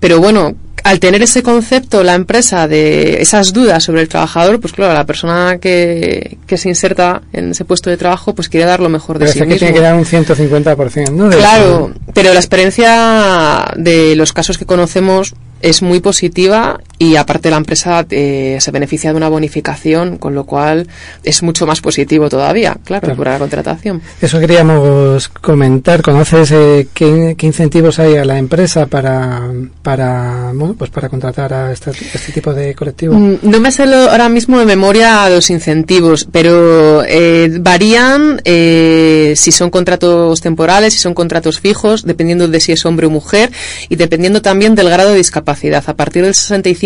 Pero 0.00 0.18
bueno, 0.20 0.54
al 0.86 1.00
tener 1.00 1.20
ese 1.20 1.42
concepto 1.42 2.04
la 2.04 2.14
empresa 2.14 2.68
de 2.68 3.20
esas 3.20 3.52
dudas 3.52 3.82
sobre 3.82 4.02
el 4.02 4.08
trabajador, 4.08 4.60
pues 4.60 4.72
claro, 4.72 4.94
la 4.94 5.04
persona 5.04 5.58
que, 5.58 6.38
que 6.46 6.56
se 6.56 6.68
inserta 6.68 7.22
en 7.32 7.50
ese 7.50 7.64
puesto 7.64 7.90
de 7.90 7.96
trabajo, 7.96 8.36
pues 8.36 8.48
quiere 8.48 8.66
dar 8.66 8.78
lo 8.78 8.88
mejor 8.88 9.18
de 9.18 9.26
sí 9.26 9.40
mismo. 9.40 9.54
que 9.54 9.58
tiene 9.58 9.74
que 9.74 9.80
dar 9.80 9.96
un 9.96 10.04
150%, 10.04 11.10
¿no? 11.10 11.28
claro, 11.30 11.92
pero 12.14 12.32
la 12.32 12.38
experiencia 12.38 13.66
de 13.74 14.14
los 14.14 14.32
casos 14.32 14.58
que 14.58 14.64
conocemos 14.64 15.34
es 15.60 15.82
muy 15.82 15.98
positiva 15.98 16.80
y 16.98 17.16
aparte 17.16 17.50
la 17.50 17.58
empresa 17.58 18.06
eh, 18.10 18.56
se 18.60 18.70
beneficia 18.70 19.10
de 19.10 19.16
una 19.16 19.28
bonificación, 19.28 20.16
con 20.16 20.34
lo 20.34 20.44
cual 20.44 20.88
es 21.22 21.42
mucho 21.42 21.66
más 21.66 21.80
positivo 21.80 22.28
todavía, 22.28 22.76
claro, 22.84 23.14
por 23.14 23.26
la 23.26 23.38
contratación. 23.38 24.00
Eso 24.20 24.40
queríamos 24.40 25.28
comentar. 25.28 26.02
¿Conoces 26.02 26.52
eh, 26.52 26.88
qué, 26.94 27.36
incentivos 27.40 27.98
hay 27.98 28.16
a 28.16 28.24
la 28.24 28.38
empresa 28.38 28.86
para 28.86 29.42
para 29.82 30.52
pues 30.76 30.90
para 30.90 31.08
contratar 31.08 31.52
a 31.52 31.72
este, 31.72 31.90
este 31.90 32.32
tipo 32.32 32.52
de 32.54 32.74
colectivo? 32.74 33.14
Mm, 33.14 33.38
no 33.42 33.60
me 33.60 33.70
sé 33.70 33.82
ahora 33.82 34.28
mismo 34.28 34.58
de 34.58 34.64
memoria 34.64 35.28
los 35.28 35.50
incentivos, 35.50 36.26
pero 36.30 37.04
eh, 37.04 37.50
varían 37.60 38.40
si 38.44 39.52
son 39.52 39.70
contratos 39.70 40.40
temporales, 40.40 40.94
si 40.94 41.00
son 41.00 41.14
contratos 41.14 41.60
fijos, 41.60 42.04
dependiendo 42.04 42.48
de 42.48 42.60
si 42.60 42.72
es 42.72 42.84
hombre 42.86 43.06
o 43.06 43.10
mujer 43.10 43.50
y 43.88 43.96
dependiendo 43.96 44.42
también 44.42 44.74
del 44.74 44.88
grado 44.88 45.10
de 45.10 45.16
discapacidad 45.16 45.84
a 45.86 45.94
partir 45.94 46.24
del 46.24 46.34
65% 46.34 46.85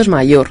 es 0.00 0.08
mayor. 0.08 0.50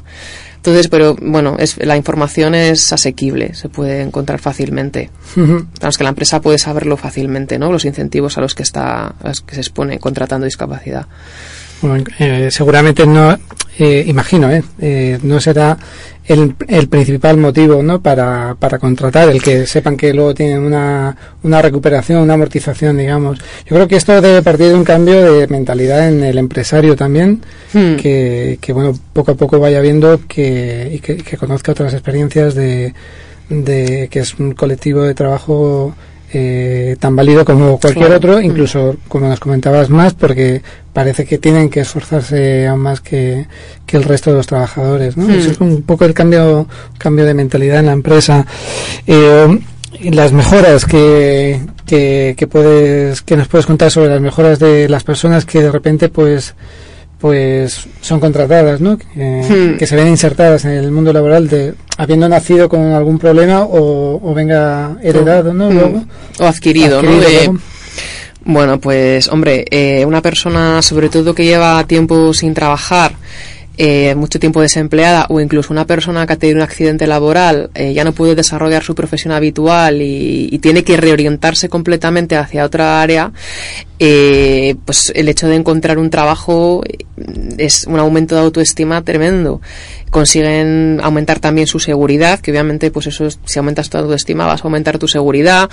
Entonces, 0.58 0.88
pero 0.88 1.15
bueno, 1.22 1.58
es, 1.60 1.77
la 1.77 1.96
información 1.96 2.56
es 2.56 2.92
asequible, 2.92 3.54
se 3.54 3.70
puede 3.70 4.01
encontrar 4.01 4.39
fácilmente. 4.39 5.12
Uh 5.36 5.63
que 5.98 6.04
la 6.04 6.10
empresa 6.10 6.42
puede 6.42 6.58
saberlo 6.58 6.98
fácilmente, 6.98 7.60
¿no? 7.60 7.72
Los 7.72 7.86
incentivos 7.86 8.39
a 8.39 8.42
los 8.42 8.56
que 8.56 8.63
está, 8.63 9.08
a 9.08 9.27
los 9.27 9.42
que 9.42 9.54
se 9.54 9.62
expone 9.62 10.00
contratando 10.00 10.46
discapacidad. 10.46 11.06
Bueno, 11.82 12.03
eh, 12.20 12.50
seguramente 12.51 13.05
no, 13.05 13.38
eh, 13.77 14.05
imagino, 14.08 14.50
eh, 14.50 14.63
eh, 14.79 15.20
no 15.24 15.41
será 15.41 15.77
el, 16.25 16.55
el, 16.70 16.88
principal 16.88 17.36
motivo 17.36 17.84
¿no? 17.84 18.01
para, 18.01 18.55
para 18.58 18.79
contratar, 18.79 19.29
el 19.29 19.41
que 19.41 19.67
sepan 19.67 19.98
que 19.98 20.13
luego 20.13 20.34
tienen 20.34 20.60
una, 20.60 21.15
una 21.44 21.62
recuperación, 21.62 22.22
una 22.22 22.36
amortización, 22.36 22.98
digamos. 22.98 23.38
Yo 23.65 23.75
creo 23.75 23.88
que 23.88 23.98
esto 23.98 24.22
debe 24.22 24.41
partir 24.41 24.67
de 24.67 24.75
un 24.75 24.86
cambio 24.86 25.34
de 25.34 25.48
mentalidad 25.48 26.08
en 26.08 26.24
el 26.24 26.38
empresario 26.38 26.96
también, 26.96 27.41
hmm. 27.74 27.98
que, 27.98 28.60
que, 28.62 28.72
bueno, 28.72 28.98
poco 29.12 29.32
a 29.32 29.36
poco 29.36 29.60
vaya 29.60 29.82
viendo 29.82 30.22
que, 30.25 30.91
y 30.94 31.00
que, 31.00 31.17
que 31.17 31.36
conozca 31.36 31.74
otras 31.74 31.94
experiencias 31.94 32.55
de, 32.55 32.94
de 33.50 34.08
que 34.10 34.20
es 34.20 34.36
un 34.39 34.53
colectivo 34.53 35.01
de 35.01 35.13
trabajo 35.13 35.94
eh, 36.38 36.98
tan 37.00 37.15
válido 37.15 37.46
como 37.46 37.80
cualquier 37.80 38.12
otro, 38.12 38.42
incluso 38.42 38.98
como 39.08 39.30
nos 39.30 39.39
comentabas 39.39 39.89
más, 39.89 40.13
porque 40.13 40.62
parece 40.92 41.24
que 41.24 41.38
tienen 41.38 41.70
que 41.70 41.80
esforzarse 41.80 42.68
aún 42.68 42.82
más 42.82 43.00
que, 43.00 43.48
el 43.88 44.04
resto 44.04 44.32
de 44.32 44.36
los 44.36 44.46
trabajadores. 44.46 45.15
¿no? 45.15 45.34
es 45.34 45.62
un 45.62 45.84
poco 45.84 46.04
el 46.04 46.13
cambio, 46.13 46.68
cambio 46.98 47.24
de 47.24 47.34
mentalidad 47.34 47.80
en 47.80 47.86
la 47.86 47.94
empresa. 47.94 48.46
Eh, 49.08 49.60
las 50.12 50.34
mejoras 50.34 50.86
que, 50.86 51.62
que, 51.86 52.36
que, 52.38 52.48
puedes 52.48 53.22
que 53.22 53.38
nos 53.38 53.48
puedes 53.48 53.65
contar 53.65 53.89
sobre 53.89 54.10
las 54.10 54.20
mejoras 54.20 54.60
de 54.60 54.89
las 54.89 55.06
personas 55.06 55.46
que 55.46 55.62
de 55.62 55.72
repente 55.72 56.10
pues 56.10 56.54
pues 57.20 57.88
son 58.01 58.20
contratadas, 58.20 58.82
¿no? 58.82 59.00
Hmm. 59.15 59.77
Que, 59.77 59.88
se 59.88 59.96
ven 59.96 60.10
insertadas 60.10 60.65
en 60.65 60.72
el 60.72 60.92
mundo 60.92 61.13
laboral 61.13 61.48
de 61.48 61.74
habiendo 61.97 62.27
nacido 62.27 62.67
con 62.69 62.93
algún 62.93 63.17
problema 63.17 63.63
o, 63.63 64.33
venga 64.33 64.97
heredado, 65.01 65.53
¿no? 65.53 65.69
Hmm. 65.69 66.07
O 66.39 66.45
adquirido, 66.45 67.01
¿no? 67.01 67.11
bueno, 68.47 68.79
pues 68.79 69.27
hombre, 69.27 69.65
eh, 69.71 70.05
una 70.05 70.21
persona 70.21 70.81
sobre 70.81 71.09
todo 71.09 71.33
que 71.33 71.45
lleva 71.45 71.83
tiempo 71.85 72.33
sin 72.33 72.53
trabajar 72.53 73.13
eh, 73.77 74.15
mucho 74.15 74.39
tiempo 74.39 74.62
desempleada 74.62 75.25
o 75.29 75.41
incluso 75.41 75.74
una 75.74 75.86
persona 75.86 76.25
que 76.25 76.34
ha 76.34 76.36
tenido 76.38 76.58
un 76.58 76.63
accidente 76.63 77.08
laboral 77.08 77.70
eh, 77.75 77.94
ya 77.94 78.05
no 78.05 78.13
puede 78.13 78.34
desarrollar 78.34 78.84
su 78.84 78.96
profesión 78.96 79.34
habitual 79.34 80.01
y, 80.01 80.58
tiene 80.60 80.84
que 80.84 80.98
reorientarse 80.98 81.70
completamente 81.70 82.38
hacia 82.38 82.65
otra 82.65 83.01
área, 83.01 83.32
eh, 84.00 84.75
pues 84.86 85.12
el 85.13 85.29
hecho 85.29 85.48
de 85.48 85.55
encontrar 85.55 86.00
un 86.00 86.10
trabajo 86.10 86.82
es 87.58 87.86
un 87.86 88.00
aumento 88.00 88.34
de 88.36 88.41
autoestima 88.41 89.03
tremendo. 89.03 89.62
Consiguen 90.10 91.00
aumentar 91.03 91.39
también 91.39 91.67
su 91.67 91.79
seguridad, 91.79 92.39
que 92.39 92.51
obviamente 92.51 92.89
pues 92.89 93.08
eso 93.08 93.27
si 93.29 93.60
aumentas 93.60 93.89
tu 93.89 93.98
autoestima 93.98 94.48
vas 94.48 94.62
a 94.62 94.63
aumentar 94.63 94.98
tu 94.98 95.08
seguridad 95.08 95.70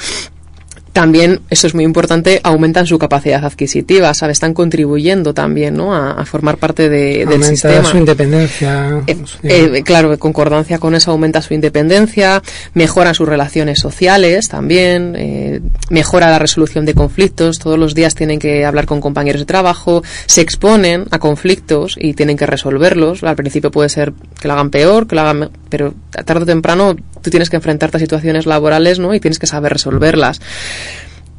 también, 0.93 1.41
eso 1.49 1.67
es 1.67 1.75
muy 1.75 1.85
importante, 1.85 2.41
aumentan 2.43 2.87
su 2.87 2.99
capacidad 2.99 3.45
adquisitiva, 3.45 4.13
¿sabes? 4.13 4.37
Están 4.37 4.53
contribuyendo 4.53 5.33
también, 5.33 5.75
¿no? 5.75 5.95
A, 5.95 6.25
formar 6.27 6.59
parte 6.59 6.89
de, 6.89 7.27
del 7.27 7.43
sistema. 7.43 7.85
su 7.85 7.97
independencia. 7.97 9.03
Eh, 9.07 9.17
eh, 9.43 9.83
claro, 9.85 10.13
en 10.13 10.19
concordancia 10.19 10.79
con 10.79 10.95
eso 10.95 11.11
aumenta 11.11 11.43
su 11.43 11.55
independencia, 11.55 12.43
mejora 12.75 13.15
sus 13.15 13.29
relaciones 13.29 13.81
sociales 13.81 14.49
también, 14.49 15.15
eh, 15.17 15.61
mejora 15.91 16.31
la 16.31 16.39
resolución 16.39 16.85
de 16.85 16.95
conflictos, 16.95 17.59
todos 17.59 17.79
los 17.79 17.95
días 17.95 18.15
tienen 18.15 18.39
que 18.39 18.65
hablar 18.65 18.87
con 18.87 19.01
compañeros 19.01 19.41
de 19.41 19.47
trabajo, 19.47 20.03
se 20.27 20.43
exponen 20.43 21.07
a 21.11 21.19
conflictos 21.19 21.97
y 21.99 22.15
tienen 22.15 22.37
que 22.37 22.47
resolverlos. 22.47 23.23
Al 23.25 23.37
principio 23.37 23.71
puede 23.71 23.89
ser 23.89 24.13
que 24.41 24.49
lo 24.49 24.55
hagan 24.55 24.71
peor, 24.71 25.07
que 25.07 25.15
lo 25.15 25.23
hagan, 25.23 25.51
pero 25.73 25.95
tarde 26.27 26.43
o 26.43 26.47
temprano 26.47 26.95
tú 27.23 27.31
tienes 27.31 27.49
que 27.49 27.57
enfrentarte 27.57 27.97
a 27.97 28.01
situaciones 28.01 28.45
laborales, 28.45 28.99
¿no? 28.99 29.15
Y 29.15 29.21
tienes 29.21 29.39
que 29.39 29.47
saber 29.47 29.73
resolverlas 29.73 30.39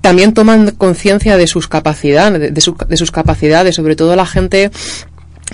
también 0.01 0.33
toman 0.33 0.71
conciencia 0.71 1.37
de 1.37 1.47
sus 1.47 1.69
capacidades, 1.69 2.53
de, 2.53 2.97
sus 2.97 3.11
capacidades, 3.11 3.75
sobre 3.75 3.95
todo 3.95 4.17
la 4.17 4.25
gente 4.25 4.69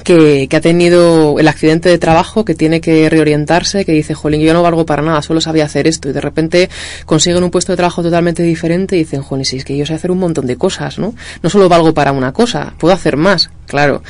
que, 0.03 0.47
que, 0.47 0.57
ha 0.57 0.61
tenido 0.61 1.39
el 1.39 1.47
accidente 1.47 1.89
de 1.89 1.97
trabajo, 1.97 2.45
que 2.45 2.55
tiene 2.55 2.81
que 2.81 3.09
reorientarse, 3.09 3.85
que 3.85 3.91
dice, 3.91 4.13
jolín, 4.13 4.41
yo 4.41 4.53
no 4.53 4.63
valgo 4.63 4.85
para 4.85 5.01
nada, 5.01 5.21
solo 5.21 5.41
sabía 5.41 5.65
hacer 5.65 5.87
esto, 5.87 6.09
y 6.09 6.13
de 6.13 6.21
repente 6.21 6.69
consiguen 7.05 7.43
un 7.43 7.51
puesto 7.51 7.71
de 7.71 7.77
trabajo 7.77 8.01
totalmente 8.01 8.43
diferente 8.43 8.95
y 8.95 8.99
dicen, 8.99 9.21
jolín, 9.21 9.45
si 9.45 9.57
es 9.57 9.65
que 9.65 9.75
yo 9.75 9.85
sé 9.85 9.93
hacer 9.93 10.11
un 10.11 10.19
montón 10.19 10.47
de 10.47 10.57
cosas, 10.57 10.99
¿no? 10.99 11.13
No 11.41 11.49
solo 11.49 11.69
valgo 11.69 11.93
para 11.93 12.11
una 12.11 12.33
cosa, 12.33 12.73
puedo 12.77 12.93
hacer 12.93 13.17
más, 13.17 13.49
claro. 13.67 14.01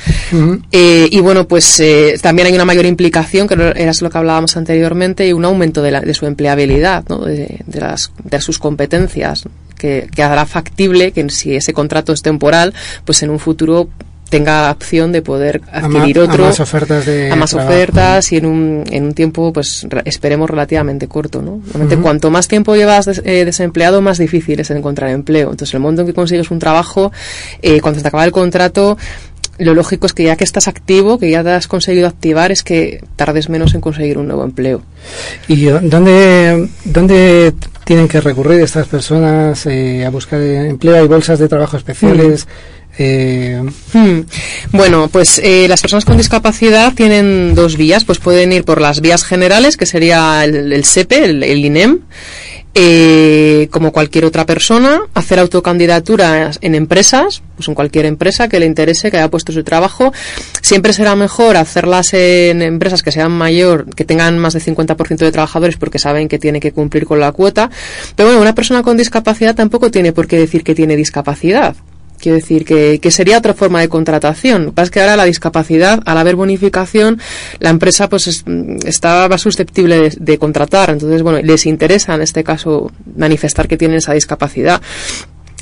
eh, 0.72 1.08
y 1.10 1.20
bueno, 1.20 1.46
pues 1.46 1.80
eh, 1.80 2.18
también 2.20 2.48
hay 2.48 2.54
una 2.54 2.64
mayor 2.64 2.86
implicación, 2.86 3.48
que 3.48 3.54
era 3.54 3.92
lo 4.00 4.10
que 4.10 4.18
hablábamos 4.18 4.56
anteriormente, 4.56 5.26
y 5.26 5.32
un 5.32 5.44
aumento 5.44 5.82
de, 5.82 5.90
la, 5.90 6.00
de 6.00 6.14
su 6.14 6.26
empleabilidad, 6.26 7.04
¿no? 7.08 7.18
De, 7.18 7.60
de, 7.66 7.80
las, 7.80 8.12
de 8.24 8.40
sus 8.40 8.58
competencias 8.58 9.44
que, 9.80 10.08
que 10.14 10.22
hará 10.22 10.46
factible 10.46 11.12
que 11.12 11.28
si 11.30 11.56
ese 11.56 11.72
contrato 11.72 12.12
es 12.12 12.22
temporal, 12.22 12.74
pues 13.04 13.22
en 13.22 13.30
un 13.30 13.38
futuro 13.38 13.88
tenga 14.30 14.70
opción 14.70 15.12
de 15.12 15.20
poder 15.20 15.60
adquirir 15.70 16.20
otro 16.20 16.44
a 16.44 16.48
más 16.48 16.60
ofertas 16.60 17.04
de 17.04 17.30
a 17.30 17.36
más 17.36 17.52
ofertas 17.52 18.32
y 18.32 18.36
en 18.36 18.46
un, 18.46 18.84
en 18.90 19.04
un 19.04 19.12
tiempo 19.12 19.52
pues 19.52 19.86
esperemos 20.04 20.48
relativamente 20.48 21.08
corto 21.08 21.42
no 21.42 21.60
Normalmente, 21.66 21.98
cuanto 21.98 22.30
más 22.30 22.48
tiempo 22.48 22.76
llevas 22.76 23.08
eh, 23.08 23.44
desempleado 23.44 24.00
más 24.00 24.18
difícil 24.18 24.60
es 24.60 24.70
encontrar 24.70 25.10
empleo 25.10 25.50
entonces 25.50 25.74
el 25.74 25.80
momento 25.80 26.02
en 26.02 26.06
que 26.06 26.14
consigues 26.14 26.50
un 26.50 26.60
trabajo 26.60 27.12
eh, 27.60 27.80
cuando 27.80 27.98
se 27.98 28.02
te 28.02 28.08
acaba 28.08 28.24
el 28.24 28.32
contrato 28.32 28.96
lo 29.60 29.74
lógico 29.74 30.06
es 30.06 30.14
que 30.14 30.24
ya 30.24 30.36
que 30.36 30.44
estás 30.44 30.68
activo, 30.68 31.18
que 31.18 31.30
ya 31.30 31.42
te 31.42 31.50
has 31.50 31.68
conseguido 31.68 32.08
activar, 32.08 32.50
es 32.50 32.62
que 32.62 33.04
tardes 33.16 33.50
menos 33.50 33.74
en 33.74 33.82
conseguir 33.82 34.16
un 34.16 34.26
nuevo 34.26 34.42
empleo. 34.42 34.80
¿Y 35.48 35.64
dónde, 35.66 36.68
dónde 36.84 37.52
tienen 37.84 38.08
que 38.08 38.22
recurrir 38.22 38.60
estas 38.62 38.86
personas 38.88 39.66
eh, 39.66 40.06
a 40.06 40.10
buscar 40.10 40.40
empleo? 40.40 40.96
¿Hay 40.96 41.06
bolsas 41.06 41.38
de 41.38 41.48
trabajo 41.48 41.76
especiales? 41.76 42.48
Eh, 43.02 43.58
hmm. 43.94 44.20
Bueno, 44.72 45.08
pues 45.08 45.40
eh, 45.42 45.66
las 45.68 45.80
personas 45.80 46.04
con 46.04 46.18
discapacidad 46.18 46.92
tienen 46.92 47.54
dos 47.54 47.78
vías. 47.78 48.04
Pues 48.04 48.18
pueden 48.18 48.52
ir 48.52 48.64
por 48.64 48.78
las 48.78 49.00
vías 49.00 49.24
generales, 49.24 49.78
que 49.78 49.86
sería 49.86 50.44
el, 50.44 50.84
SEPE, 50.84 51.24
el, 51.24 51.64
INEM, 51.64 52.00
eh, 52.74 53.68
como 53.70 53.90
cualquier 53.90 54.26
otra 54.26 54.44
persona, 54.44 55.00
hacer 55.14 55.38
autocandidaturas 55.38 56.58
en 56.60 56.74
empresas, 56.74 57.42
pues 57.56 57.68
en 57.68 57.74
cualquier 57.74 58.04
empresa 58.04 58.50
que 58.50 58.60
le 58.60 58.66
interese, 58.66 59.10
que 59.10 59.16
haya 59.16 59.30
puesto 59.30 59.50
su 59.50 59.64
trabajo. 59.64 60.12
Siempre 60.60 60.92
será 60.92 61.16
mejor 61.16 61.56
hacerlas 61.56 62.12
en 62.12 62.60
empresas 62.60 63.02
que 63.02 63.12
sean 63.12 63.32
mayor, 63.32 63.86
que 63.94 64.04
tengan 64.04 64.38
más 64.38 64.52
de 64.52 64.60
50% 64.60 65.16
de 65.16 65.32
trabajadores 65.32 65.78
porque 65.78 65.98
saben 65.98 66.28
que 66.28 66.38
tiene 66.38 66.60
que 66.60 66.72
cumplir 66.72 67.06
con 67.06 67.18
la 67.18 67.32
cuota. 67.32 67.70
Pero 68.14 68.28
bueno, 68.28 68.42
una 68.42 68.54
persona 68.54 68.82
con 68.82 68.98
discapacidad 68.98 69.54
tampoco 69.54 69.90
tiene 69.90 70.12
por 70.12 70.26
qué 70.26 70.38
decir 70.38 70.62
que 70.62 70.74
tiene 70.74 70.96
discapacidad. 70.96 71.74
Quiero 72.20 72.36
decir 72.36 72.64
que, 72.64 72.98
que, 73.00 73.10
sería 73.10 73.38
otra 73.38 73.54
forma 73.54 73.80
de 73.80 73.88
contratación. 73.88 74.66
Lo 74.66 74.70
que 74.70 74.74
pasa 74.74 74.84
es 74.84 74.90
que 74.90 75.00
ahora 75.00 75.16
la 75.16 75.24
discapacidad, 75.24 76.02
al 76.04 76.18
haber 76.18 76.36
bonificación, 76.36 77.18
la 77.58 77.70
empresa 77.70 78.08
pues 78.08 78.44
estaba 78.84 79.38
susceptible 79.38 79.96
de, 79.96 80.16
de, 80.18 80.38
contratar. 80.38 80.90
Entonces, 80.90 81.22
bueno, 81.22 81.40
les 81.42 81.66
interesa 81.66 82.14
en 82.14 82.22
este 82.22 82.44
caso 82.44 82.90
manifestar 83.16 83.68
que 83.68 83.76
tienen 83.76 83.98
esa 83.98 84.12
discapacidad. 84.12 84.80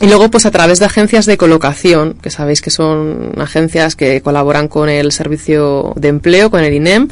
Y 0.01 0.07
luego, 0.07 0.31
pues 0.31 0.47
a 0.47 0.53
través 0.53 0.79
de 0.79 0.85
agencias 0.85 1.27
de 1.27 1.37
colocación, 1.37 2.15
que 2.23 2.31
sabéis 2.31 2.61
que 2.61 2.71
son 2.71 3.33
agencias 3.39 3.97
que 3.97 4.21
colaboran 4.21 4.69
con 4.69 4.89
el 4.89 5.11
servicio 5.11 5.93
de 5.97 6.09
empleo, 6.09 6.51
con 6.51 6.63
el 6.63 6.73
INEM. 6.73 7.09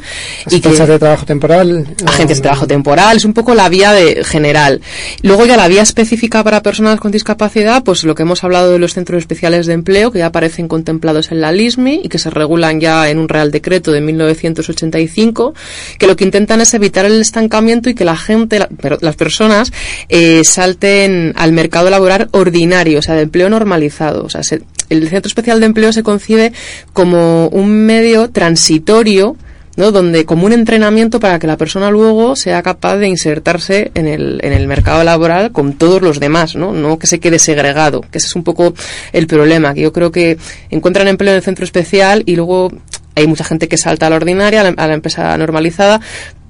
y 0.49 0.61
que, 0.61 0.69
de 0.69 0.99
trabajo 0.99 1.25
temporal. 1.25 1.85
Agencias 2.05 2.37
de 2.37 2.43
trabajo 2.43 2.65
temporal, 2.65 3.17
es 3.17 3.25
un 3.25 3.33
poco 3.33 3.53
la 3.55 3.67
vía 3.67 3.91
de 3.91 4.23
general. 4.23 4.81
Luego 5.21 5.45
ya 5.45 5.57
la 5.57 5.67
vía 5.67 5.81
específica 5.81 6.45
para 6.45 6.63
personas 6.63 6.99
con 7.01 7.11
discapacidad, 7.11 7.83
pues 7.83 8.05
lo 8.05 8.15
que 8.15 8.23
hemos 8.23 8.45
hablado 8.45 8.71
de 8.71 8.79
los 8.79 8.93
centros 8.93 9.19
especiales 9.19 9.65
de 9.65 9.73
empleo, 9.73 10.11
que 10.11 10.19
ya 10.19 10.27
aparecen 10.27 10.69
contemplados 10.69 11.31
en 11.33 11.41
la 11.41 11.51
LISMI 11.51 12.01
y 12.05 12.09
que 12.09 12.19
se 12.19 12.29
regulan 12.29 12.79
ya 12.79 13.09
en 13.09 13.19
un 13.19 13.27
Real 13.27 13.51
Decreto 13.51 13.91
de 13.91 13.99
1985, 13.99 15.53
que 15.99 16.07
lo 16.07 16.15
que 16.15 16.23
intentan 16.23 16.61
es 16.61 16.73
evitar 16.73 17.05
el 17.05 17.19
estancamiento 17.19 17.89
y 17.89 17.95
que 17.95 18.05
la 18.05 18.15
gente, 18.15 18.65
las 19.01 19.15
personas, 19.17 19.73
eh, 20.07 20.43
salten 20.45 21.33
al 21.35 21.51
mercado 21.51 21.89
laboral 21.89 22.29
ordinario 22.31 22.76
o 22.97 23.01
sea, 23.01 23.15
de 23.15 23.23
empleo 23.23 23.49
normalizado. 23.49 24.23
O 24.23 24.29
sea, 24.29 24.41
el 24.89 25.09
Centro 25.09 25.27
Especial 25.27 25.59
de 25.59 25.65
Empleo 25.65 25.91
se 25.91 26.03
concibe 26.03 26.53
como 26.93 27.47
un 27.49 27.85
medio 27.85 28.29
transitorio 28.29 29.35
¿no? 29.77 29.91
donde 29.91 30.25
como 30.25 30.45
un 30.45 30.51
entrenamiento 30.51 31.19
para 31.21 31.39
que 31.39 31.47
la 31.47 31.55
persona 31.55 31.89
luego 31.89 32.35
sea 32.35 32.61
capaz 32.63 32.97
de 32.97 33.07
insertarse 33.07 33.91
en 33.93 34.07
el, 34.07 34.39
en 34.43 34.51
el 34.51 34.67
mercado 34.67 35.03
laboral 35.03 35.51
con 35.53 35.73
todos 35.73 36.01
los 36.01 36.19
demás, 36.19 36.55
¿no? 36.55 36.73
no 36.73 36.99
que 36.99 37.07
se 37.07 37.19
quede 37.19 37.39
segregado, 37.39 38.01
que 38.01 38.17
ese 38.17 38.27
es 38.27 38.35
un 38.35 38.43
poco 38.43 38.73
el 39.13 39.27
problema, 39.27 39.73
que 39.73 39.81
yo 39.81 39.93
creo 39.93 40.11
que 40.11 40.37
encuentran 40.69 41.07
empleo 41.07 41.31
en 41.31 41.37
el 41.37 41.43
centro 41.43 41.63
especial 41.63 42.23
y 42.25 42.35
luego 42.35 42.71
hay 43.15 43.27
mucha 43.27 43.43
gente 43.43 43.67
que 43.67 43.77
salta 43.77 44.07
a 44.07 44.09
la 44.09 44.15
ordinaria, 44.17 44.61
a 44.61 44.87
la 44.87 44.93
empresa 44.93 45.35
normalizada, 45.37 46.01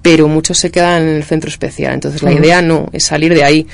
pero 0.09 0.29
muchos 0.29 0.57
se 0.57 0.71
quedan 0.71 1.03
en 1.03 1.15
el 1.17 1.25
centro 1.25 1.49
especial. 1.49 1.93
Entonces 1.93 2.23
la 2.23 2.31
idea 2.31 2.61
no 2.61 2.87
es 2.93 3.03
salir 3.03 3.33
de 3.33 3.43
ahí. 3.43 3.67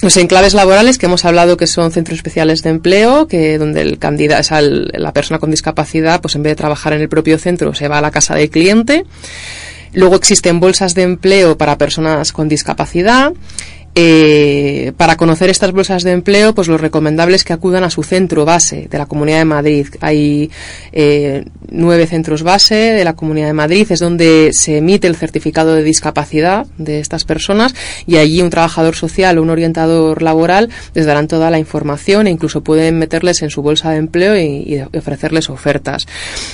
Los 0.00 0.16
enclaves 0.16 0.54
laborales 0.54 0.98
que 0.98 1.06
hemos 1.06 1.24
hablado 1.24 1.56
que 1.56 1.66
son 1.66 1.90
centros 1.90 2.16
especiales 2.16 2.62
de 2.62 2.70
empleo, 2.70 3.26
que 3.26 3.58
donde 3.58 3.80
el 3.80 3.98
candidato, 3.98 4.54
o 4.54 4.60
la 4.60 5.12
persona 5.12 5.40
con 5.40 5.50
discapacidad, 5.50 6.20
pues 6.20 6.36
en 6.36 6.44
vez 6.44 6.52
de 6.52 6.54
trabajar 6.54 6.92
en 6.92 7.00
el 7.00 7.08
propio 7.08 7.38
centro, 7.38 7.74
se 7.74 7.88
va 7.88 7.98
a 7.98 8.00
la 8.00 8.12
casa 8.12 8.36
del 8.36 8.50
cliente. 8.50 9.04
Luego 9.94 10.14
existen 10.14 10.60
bolsas 10.60 10.94
de 10.94 11.02
empleo 11.02 11.58
para 11.58 11.76
personas 11.76 12.30
con 12.30 12.48
discapacidad. 12.48 13.32
Eh, 14.00 14.92
para 14.96 15.16
conocer 15.16 15.50
estas 15.50 15.72
bolsas 15.72 16.04
de 16.04 16.12
empleo, 16.12 16.54
pues 16.54 16.68
lo 16.68 16.78
recomendable 16.78 17.34
es 17.34 17.42
que 17.42 17.52
acudan 17.52 17.82
a 17.82 17.90
su 17.90 18.04
centro 18.04 18.44
base 18.44 18.86
de 18.88 18.96
la 18.96 19.06
Comunidad 19.06 19.38
de 19.38 19.44
Madrid. 19.44 19.88
Hay 20.00 20.52
eh, 20.92 21.44
nueve 21.68 22.06
centros 22.06 22.44
base 22.44 22.76
de 22.76 23.02
la 23.02 23.14
Comunidad 23.14 23.48
de 23.48 23.54
Madrid, 23.54 23.88
es 23.90 23.98
donde 23.98 24.50
se 24.52 24.78
emite 24.78 25.08
el 25.08 25.16
certificado 25.16 25.74
de 25.74 25.82
discapacidad 25.82 26.68
de 26.76 27.00
estas 27.00 27.24
personas 27.24 27.74
y 28.06 28.18
allí 28.18 28.40
un 28.40 28.50
trabajador 28.50 28.94
social 28.94 29.36
o 29.36 29.42
un 29.42 29.50
orientador 29.50 30.22
laboral 30.22 30.68
les 30.94 31.04
darán 31.04 31.26
toda 31.26 31.50
la 31.50 31.58
información 31.58 32.28
e 32.28 32.30
incluso 32.30 32.62
pueden 32.62 33.00
meterles 33.00 33.42
en 33.42 33.50
su 33.50 33.62
bolsa 33.62 33.90
de 33.90 33.96
empleo 33.96 34.38
y, 34.38 34.80
ofrecerles 34.96 35.50
ofertas. 35.50 36.06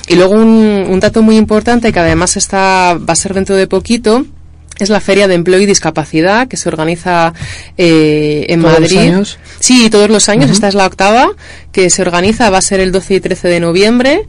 Y 0.09 0.15
luego 0.15 0.33
un, 0.33 0.87
un 0.89 0.99
dato 0.99 1.21
muy 1.21 1.37
importante 1.37 1.93
que 1.93 2.01
además 2.01 2.39
está, 2.39 2.95
va 2.95 3.13
a 3.13 3.17
ser 3.17 3.35
dentro 3.35 3.55
de 3.55 3.67
poquito, 3.67 4.25
es 4.79 4.89
la 4.89 5.01
Feria 5.01 5.29
de 5.29 5.35
Empleo 5.35 5.61
y 5.61 5.67
Discapacidad 5.67 6.49
que 6.49 6.57
se 6.57 6.69
organiza 6.69 7.33
eh, 7.79 8.47
en 8.49 8.61
¿Todos 8.61 8.81
Madrid. 8.81 8.97
Los 8.97 9.05
años? 9.05 9.39
Sí, 9.61 9.91
todos 9.91 10.11
los 10.11 10.29
años. 10.29 10.51
Esta 10.51 10.69
es 10.69 10.75
la 10.75 10.87
octava 10.87 11.31
que 11.73 11.91
se 11.91 12.03
organiza. 12.03 12.51
Va 12.51 12.59
a 12.59 12.63
ser 12.63 12.81
el 12.81 12.93
12 12.93 13.15
y 13.15 13.21
13 13.21 13.49
de 13.49 13.61
noviembre. 13.61 14.23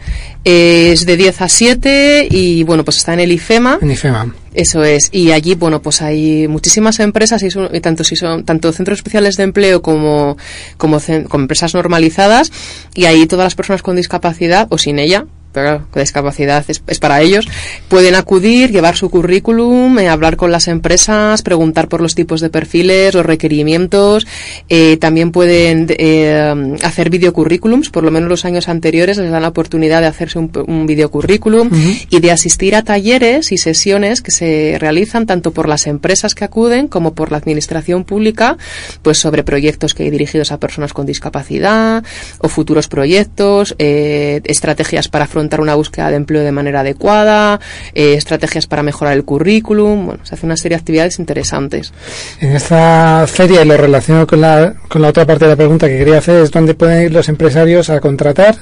Eh, 0.43 0.91
es 0.93 1.05
de 1.05 1.17
10 1.17 1.41
a 1.41 1.49
7 1.49 2.27
y 2.29 2.63
bueno, 2.63 2.85
pues 2.85 2.97
está 2.97 3.13
en 3.13 3.21
el 3.21 3.31
IFEMA. 3.31 3.79
En 3.81 3.91
IFEMA. 3.91 4.35
Eso 4.53 4.83
es. 4.83 5.09
Y 5.11 5.31
allí, 5.31 5.55
bueno, 5.55 5.81
pues 5.81 6.01
hay 6.01 6.47
muchísimas 6.47 6.99
empresas 6.99 7.43
y, 7.43 7.51
son, 7.51 7.69
y 7.75 7.81
tanto 7.81 8.03
si 8.03 8.15
son 8.15 8.45
tanto 8.45 8.71
centros 8.71 8.99
especiales 8.99 9.35
de 9.37 9.43
empleo 9.43 9.81
como, 9.81 10.37
como, 10.77 10.99
como 11.27 11.43
empresas 11.43 11.73
normalizadas 11.73 12.51
y 12.93 13.05
ahí 13.05 13.25
todas 13.25 13.45
las 13.45 13.55
personas 13.55 13.81
con 13.81 13.95
discapacidad 13.95 14.67
o 14.69 14.77
sin 14.77 14.99
ella 14.99 15.25
pero 15.55 15.87
con 15.89 16.01
discapacidad 16.01 16.65
es, 16.67 16.81
para 16.99 17.21
ellos, 17.21 17.47
pueden 17.87 18.15
acudir, 18.15 18.71
llevar 18.71 18.97
su 18.97 19.09
currículum, 19.09 19.97
eh, 19.99 20.09
hablar 20.09 20.35
con 20.35 20.51
las 20.51 20.67
empresas, 20.67 21.41
preguntar 21.43 21.87
por 21.87 22.01
los 22.01 22.13
tipos 22.13 22.41
de 22.41 22.49
perfiles, 22.49 23.13
los 23.13 23.25
requerimientos, 23.25 24.27
eh, 24.67 24.97
también 24.97 25.31
pueden 25.31 25.87
eh, 25.97 26.75
hacer 26.83 27.09
videocurrículums, 27.09 27.89
por 27.89 28.03
lo 28.03 28.11
menos 28.11 28.27
los 28.27 28.43
años 28.43 28.67
anteriores 28.67 29.17
les 29.17 29.31
dan 29.31 29.43
la 29.43 29.47
oportunidad 29.47 30.01
de 30.01 30.07
hacerse 30.07 30.39
un, 30.39 30.51
un 30.67 30.85
videocurrículum 30.87 31.69
y 32.09 32.19
de 32.19 32.31
asistir 32.31 32.75
a 32.75 32.81
talleres 32.81 33.53
y 33.53 33.57
sesiones 33.57 34.21
que 34.21 34.31
se 34.31 34.75
realizan 34.77 35.25
tanto 35.25 35.51
por 35.51 35.69
las 35.69 35.87
empresas 35.87 36.35
que 36.35 36.43
acuden 36.43 36.89
como 36.89 37.13
por 37.13 37.31
la 37.31 37.37
administración 37.37 38.03
pública, 38.03 38.57
pues 39.01 39.19
sobre 39.19 39.43
proyectos 39.43 39.93
que 39.93 40.03
hay 40.03 40.09
dirigidos 40.09 40.51
a 40.51 40.59
personas 40.59 40.91
con 40.91 41.05
discapacidad 41.05 42.03
o 42.39 42.49
futuros 42.49 42.89
proyectos, 42.89 43.73
estrategias 43.77 45.07
para 45.07 45.23
afrontar 45.23 45.44
una 45.59 45.75
búsqueda 45.75 46.09
de 46.09 46.15
empleo 46.15 46.43
de 46.43 46.51
manera 46.51 46.81
adecuada, 46.81 47.59
eh, 47.93 48.13
estrategias 48.13 48.67
para 48.67 48.83
mejorar 48.83 49.13
el 49.13 49.23
currículum, 49.23 50.05
bueno, 50.05 50.25
se 50.25 50.35
hace 50.35 50.45
una 50.45 50.57
serie 50.57 50.77
de 50.77 50.81
actividades 50.81 51.19
interesantes. 51.19 51.93
En 52.39 52.55
esta 52.55 53.25
feria, 53.27 53.63
y 53.63 53.65
lo 53.65 53.77
relaciono 53.77 54.27
con 54.27 54.41
la, 54.41 54.73
con 54.87 55.01
la 55.01 55.09
otra 55.09 55.25
parte 55.25 55.45
de 55.45 55.51
la 55.51 55.57
pregunta 55.57 55.87
que 55.87 55.97
quería 55.97 56.17
hacer, 56.17 56.43
es 56.43 56.51
dónde 56.51 56.73
pueden 56.73 57.03
ir 57.03 57.11
los 57.11 57.29
empresarios 57.29 57.89
a 57.89 57.99
contratar 57.99 58.55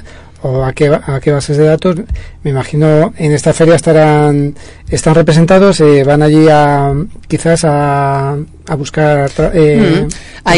o 0.43 0.63
a 0.63 0.73
qué, 0.73 0.87
a 0.87 1.19
qué 1.21 1.31
bases 1.31 1.57
de 1.57 1.63
datos. 1.63 1.95
Me 2.43 2.51
imagino 2.51 3.13
en 3.17 3.31
esta 3.31 3.53
feria 3.53 3.75
estarán 3.75 4.55
están 4.89 5.15
representados, 5.15 5.79
eh, 5.79 6.03
van 6.03 6.21
allí 6.21 6.47
a 6.49 6.93
quizás 7.27 7.63
a, 7.63 8.37
a 8.67 8.76
buscar 8.76 9.30
eh, 9.54 10.08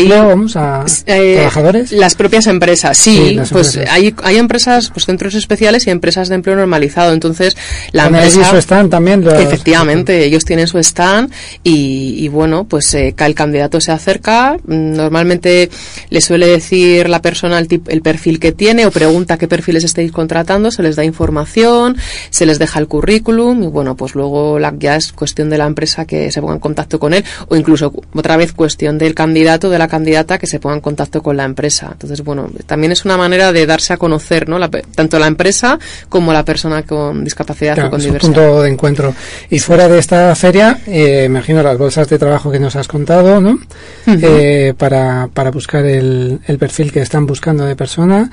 vamos, 0.09 0.55
a 0.55 0.85
eh, 1.05 1.35
trabajadores. 1.35 1.91
Las 1.91 2.15
propias 2.15 2.47
empresas, 2.47 2.97
sí, 2.97 3.39
pues 3.51 3.77
hay, 3.89 4.13
hay 4.23 4.37
empresas, 4.37 4.89
pues 4.91 5.05
centros 5.05 5.33
especiales 5.35 5.87
y 5.87 5.89
empresas 5.89 6.29
de 6.29 6.35
empleo 6.35 6.55
normalizado. 6.55 7.13
Entonces, 7.13 7.55
la 7.91 8.07
empresa. 8.07 8.49
su 8.49 8.57
stand 8.57 8.91
también. 8.91 9.25
efectivamente, 9.27 10.23
ellos 10.23 10.45
tienen 10.45 10.67
su 10.67 10.77
stand 10.79 11.31
y, 11.63 12.15
y 12.19 12.27
bueno, 12.27 12.65
pues 12.65 12.93
eh, 12.93 13.15
el 13.17 13.35
candidato 13.35 13.81
se 13.81 13.91
acerca. 13.91 14.57
Normalmente 14.65 15.69
le 16.09 16.21
suele 16.21 16.47
decir 16.47 17.09
la 17.09 17.21
persona 17.21 17.59
el, 17.59 17.81
el 17.87 18.01
perfil 18.01 18.39
que 18.39 18.51
tiene 18.51 18.85
o 18.85 18.91
pregunta 18.91 19.37
qué 19.37 19.47
perfiles 19.47 19.83
estáis 19.83 20.11
contratando, 20.11 20.71
se 20.71 20.83
les 20.83 20.95
da 20.95 21.03
información, 21.03 21.97
se 22.29 22.45
les 22.45 22.59
deja 22.59 22.79
el 22.79 22.87
currículum 22.87 23.63
y 23.63 23.67
bueno, 23.67 23.95
pues 23.95 24.15
luego 24.15 24.59
la, 24.59 24.73
ya 24.77 24.95
es 24.95 25.11
cuestión 25.11 25.49
de 25.49 25.57
la 25.57 25.65
empresa 25.65 26.05
que 26.05 26.31
se 26.31 26.41
ponga 26.41 26.53
en 26.53 26.59
contacto 26.59 26.99
con 26.99 27.13
él 27.13 27.23
o 27.47 27.55
incluso 27.55 27.91
otra 28.13 28.37
vez 28.37 28.53
cuestión 28.53 28.97
del 28.97 29.13
candidato 29.13 29.69
de 29.69 29.77
la 29.77 29.87
candidata 29.87 30.37
que 30.37 30.47
se 30.47 30.59
ponga 30.59 30.75
en 30.75 30.81
contacto 30.81 31.21
con 31.21 31.37
la 31.37 31.43
empresa. 31.43 31.89
Entonces, 31.91 32.23
bueno, 32.23 32.49
también 32.65 32.91
es 32.91 33.05
una 33.05 33.17
manera 33.17 33.51
de 33.51 33.65
darse 33.65 33.93
a 33.93 33.97
conocer, 33.97 34.49
¿no? 34.49 34.59
tanto 34.95 35.19
la 35.19 35.27
empresa 35.27 35.79
como 36.09 36.33
la 36.33 36.43
persona 36.43 36.83
con 36.83 37.23
discapacidad 37.23 37.77
o 37.79 37.89
con 37.89 37.99
diversidad. 37.99 38.17
Es 38.17 38.23
un 38.23 38.33
punto 38.33 38.61
de 38.61 38.69
encuentro. 38.69 39.15
Y 39.49 39.59
fuera 39.59 39.87
de 39.87 39.99
esta 39.99 40.33
feria, 40.35 40.79
eh, 40.87 41.23
imagino 41.25 41.61
las 41.63 41.77
bolsas 41.77 42.09
de 42.09 42.17
trabajo 42.17 42.51
que 42.51 42.59
nos 42.59 42.75
has 42.75 42.87
contado, 42.87 43.41
¿no? 43.41 43.59
Eh, 44.07 44.73
para, 44.77 45.29
para 45.33 45.51
buscar 45.51 45.85
el, 45.85 46.39
el 46.47 46.57
perfil 46.57 46.91
que 46.91 47.01
están 47.01 47.25
buscando 47.25 47.65
de 47.65 47.75
persona 47.75 48.29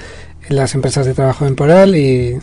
en 0.48 0.56
las 0.56 0.74
empresas 0.74 1.06
de 1.06 1.14
trabajo 1.14 1.44
temporal 1.44 1.96
y, 1.96 2.36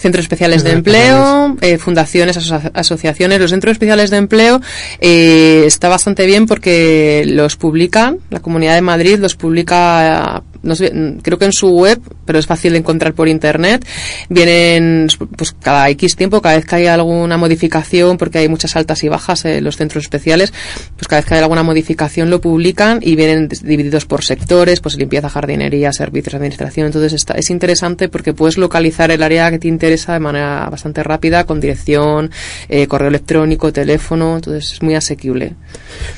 centros 0.00 0.24
especiales 0.24 0.64
de 0.64 0.72
empleo, 0.72 1.56
eh, 1.60 1.78
fundaciones, 1.78 2.36
asociaciones. 2.74 3.40
Los 3.40 3.50
centros 3.50 3.72
especiales 3.72 4.10
de 4.10 4.16
empleo 4.16 4.60
eh, 5.00 5.64
está 5.66 5.88
bastante 5.88 6.26
bien 6.26 6.46
porque 6.46 7.24
los 7.26 7.56
publican, 7.56 8.18
la 8.30 8.40
Comunidad 8.40 8.74
de 8.74 8.80
Madrid 8.80 9.18
los 9.18 9.36
publica 9.36 10.42
no 10.62 10.74
sé, 10.74 10.92
creo 11.22 11.38
que 11.38 11.46
en 11.46 11.52
su 11.52 11.68
web, 11.70 12.00
pero 12.24 12.38
es 12.38 12.46
fácil 12.46 12.72
de 12.72 12.78
encontrar 12.78 13.14
por 13.14 13.28
internet, 13.28 13.86
vienen 14.28 15.08
pues 15.36 15.52
cada 15.52 15.88
X 15.90 16.16
tiempo, 16.16 16.42
cada 16.42 16.56
vez 16.56 16.66
que 16.66 16.76
hay 16.76 16.86
alguna 16.86 17.38
modificación, 17.38 18.18
porque 18.18 18.38
hay 18.38 18.48
muchas 18.48 18.76
altas 18.76 19.02
y 19.04 19.08
bajas 19.08 19.44
en 19.46 19.64
los 19.64 19.76
centros 19.76 20.04
especiales, 20.04 20.52
pues 20.96 21.08
cada 21.08 21.20
vez 21.20 21.28
que 21.28 21.34
hay 21.34 21.40
alguna 21.40 21.62
modificación 21.62 22.30
lo 22.30 22.40
publican 22.40 22.98
y 23.02 23.16
vienen 23.16 23.48
divididos 23.48 24.04
por 24.04 24.24
sectores, 24.24 24.80
pues 24.80 24.96
limpieza, 24.96 25.28
jardinería, 25.28 25.92
servicios, 25.92 26.34
administración. 26.34 26.86
Entonces 26.86 27.14
está, 27.14 27.34
es 27.34 27.50
interesante 27.50 28.08
porque 28.08 28.34
puedes 28.34 28.58
localizar 28.58 29.10
el 29.10 29.22
área 29.22 29.50
que 29.50 29.58
te 29.58 29.68
interesa 29.68 29.89
de 29.90 30.20
manera 30.20 30.68
bastante 30.70 31.02
rápida, 31.02 31.44
con 31.44 31.60
dirección, 31.60 32.30
eh, 32.68 32.86
correo 32.86 33.08
electrónico, 33.08 33.72
teléfono, 33.72 34.36
entonces 34.36 34.72
es 34.72 34.82
muy 34.82 34.94
asequible. 34.94 35.54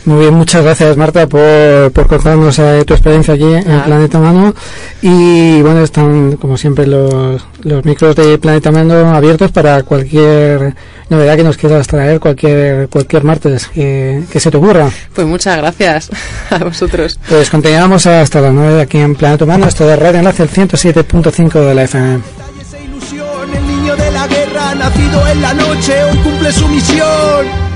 Muy 0.04 0.20
bien, 0.20 0.34
muchas 0.34 0.62
gracias 0.62 0.96
Marta 0.96 1.26
por, 1.26 1.90
por 1.92 2.06
contarnos 2.06 2.58
eh, 2.58 2.84
tu 2.86 2.94
experiencia 2.94 3.34
aquí 3.34 3.44
en 3.44 3.82
Planeta 3.82 4.20
y 5.00 5.62
bueno, 5.62 5.82
están 5.82 6.36
como 6.36 6.56
siempre 6.56 6.86
los, 6.86 7.42
los 7.62 7.84
micros 7.84 8.14
de 8.16 8.38
Planeta 8.38 8.70
Mando 8.70 9.06
abiertos 9.06 9.50
para 9.50 9.82
cualquier 9.82 10.74
novedad 11.08 11.36
que 11.36 11.44
nos 11.44 11.56
quieras 11.56 11.86
traer 11.86 12.20
cualquier 12.20 12.88
cualquier 12.88 13.24
martes 13.24 13.66
que, 13.68 14.22
se 14.32 14.50
te 14.50 14.56
ocurra. 14.56 14.90
Pues 15.14 15.26
muchas 15.26 15.56
gracias 15.58 16.10
a 16.50 16.58
vosotros. 16.58 17.18
Pues 17.28 17.50
continuamos 17.50 18.06
hasta 18.06 18.40
las 18.40 18.52
9 18.52 18.82
aquí 18.82 18.98
en 18.98 19.14
Planeta 19.14 19.44
Humano, 19.44 19.66
esto 19.66 19.86
de 19.86 19.96
Radio 19.96 20.18
Enlace 20.18 20.42
el 20.42 20.50
107.5 20.50 21.52
de 21.66 21.74
la 21.74 21.82
FM. 21.84 22.41
Nacido 24.74 25.26
en 25.28 25.42
la 25.42 25.54
noche, 25.54 26.04
hoy 26.04 26.16
cumple 26.18 26.52
su 26.52 26.68
misión 26.68 27.71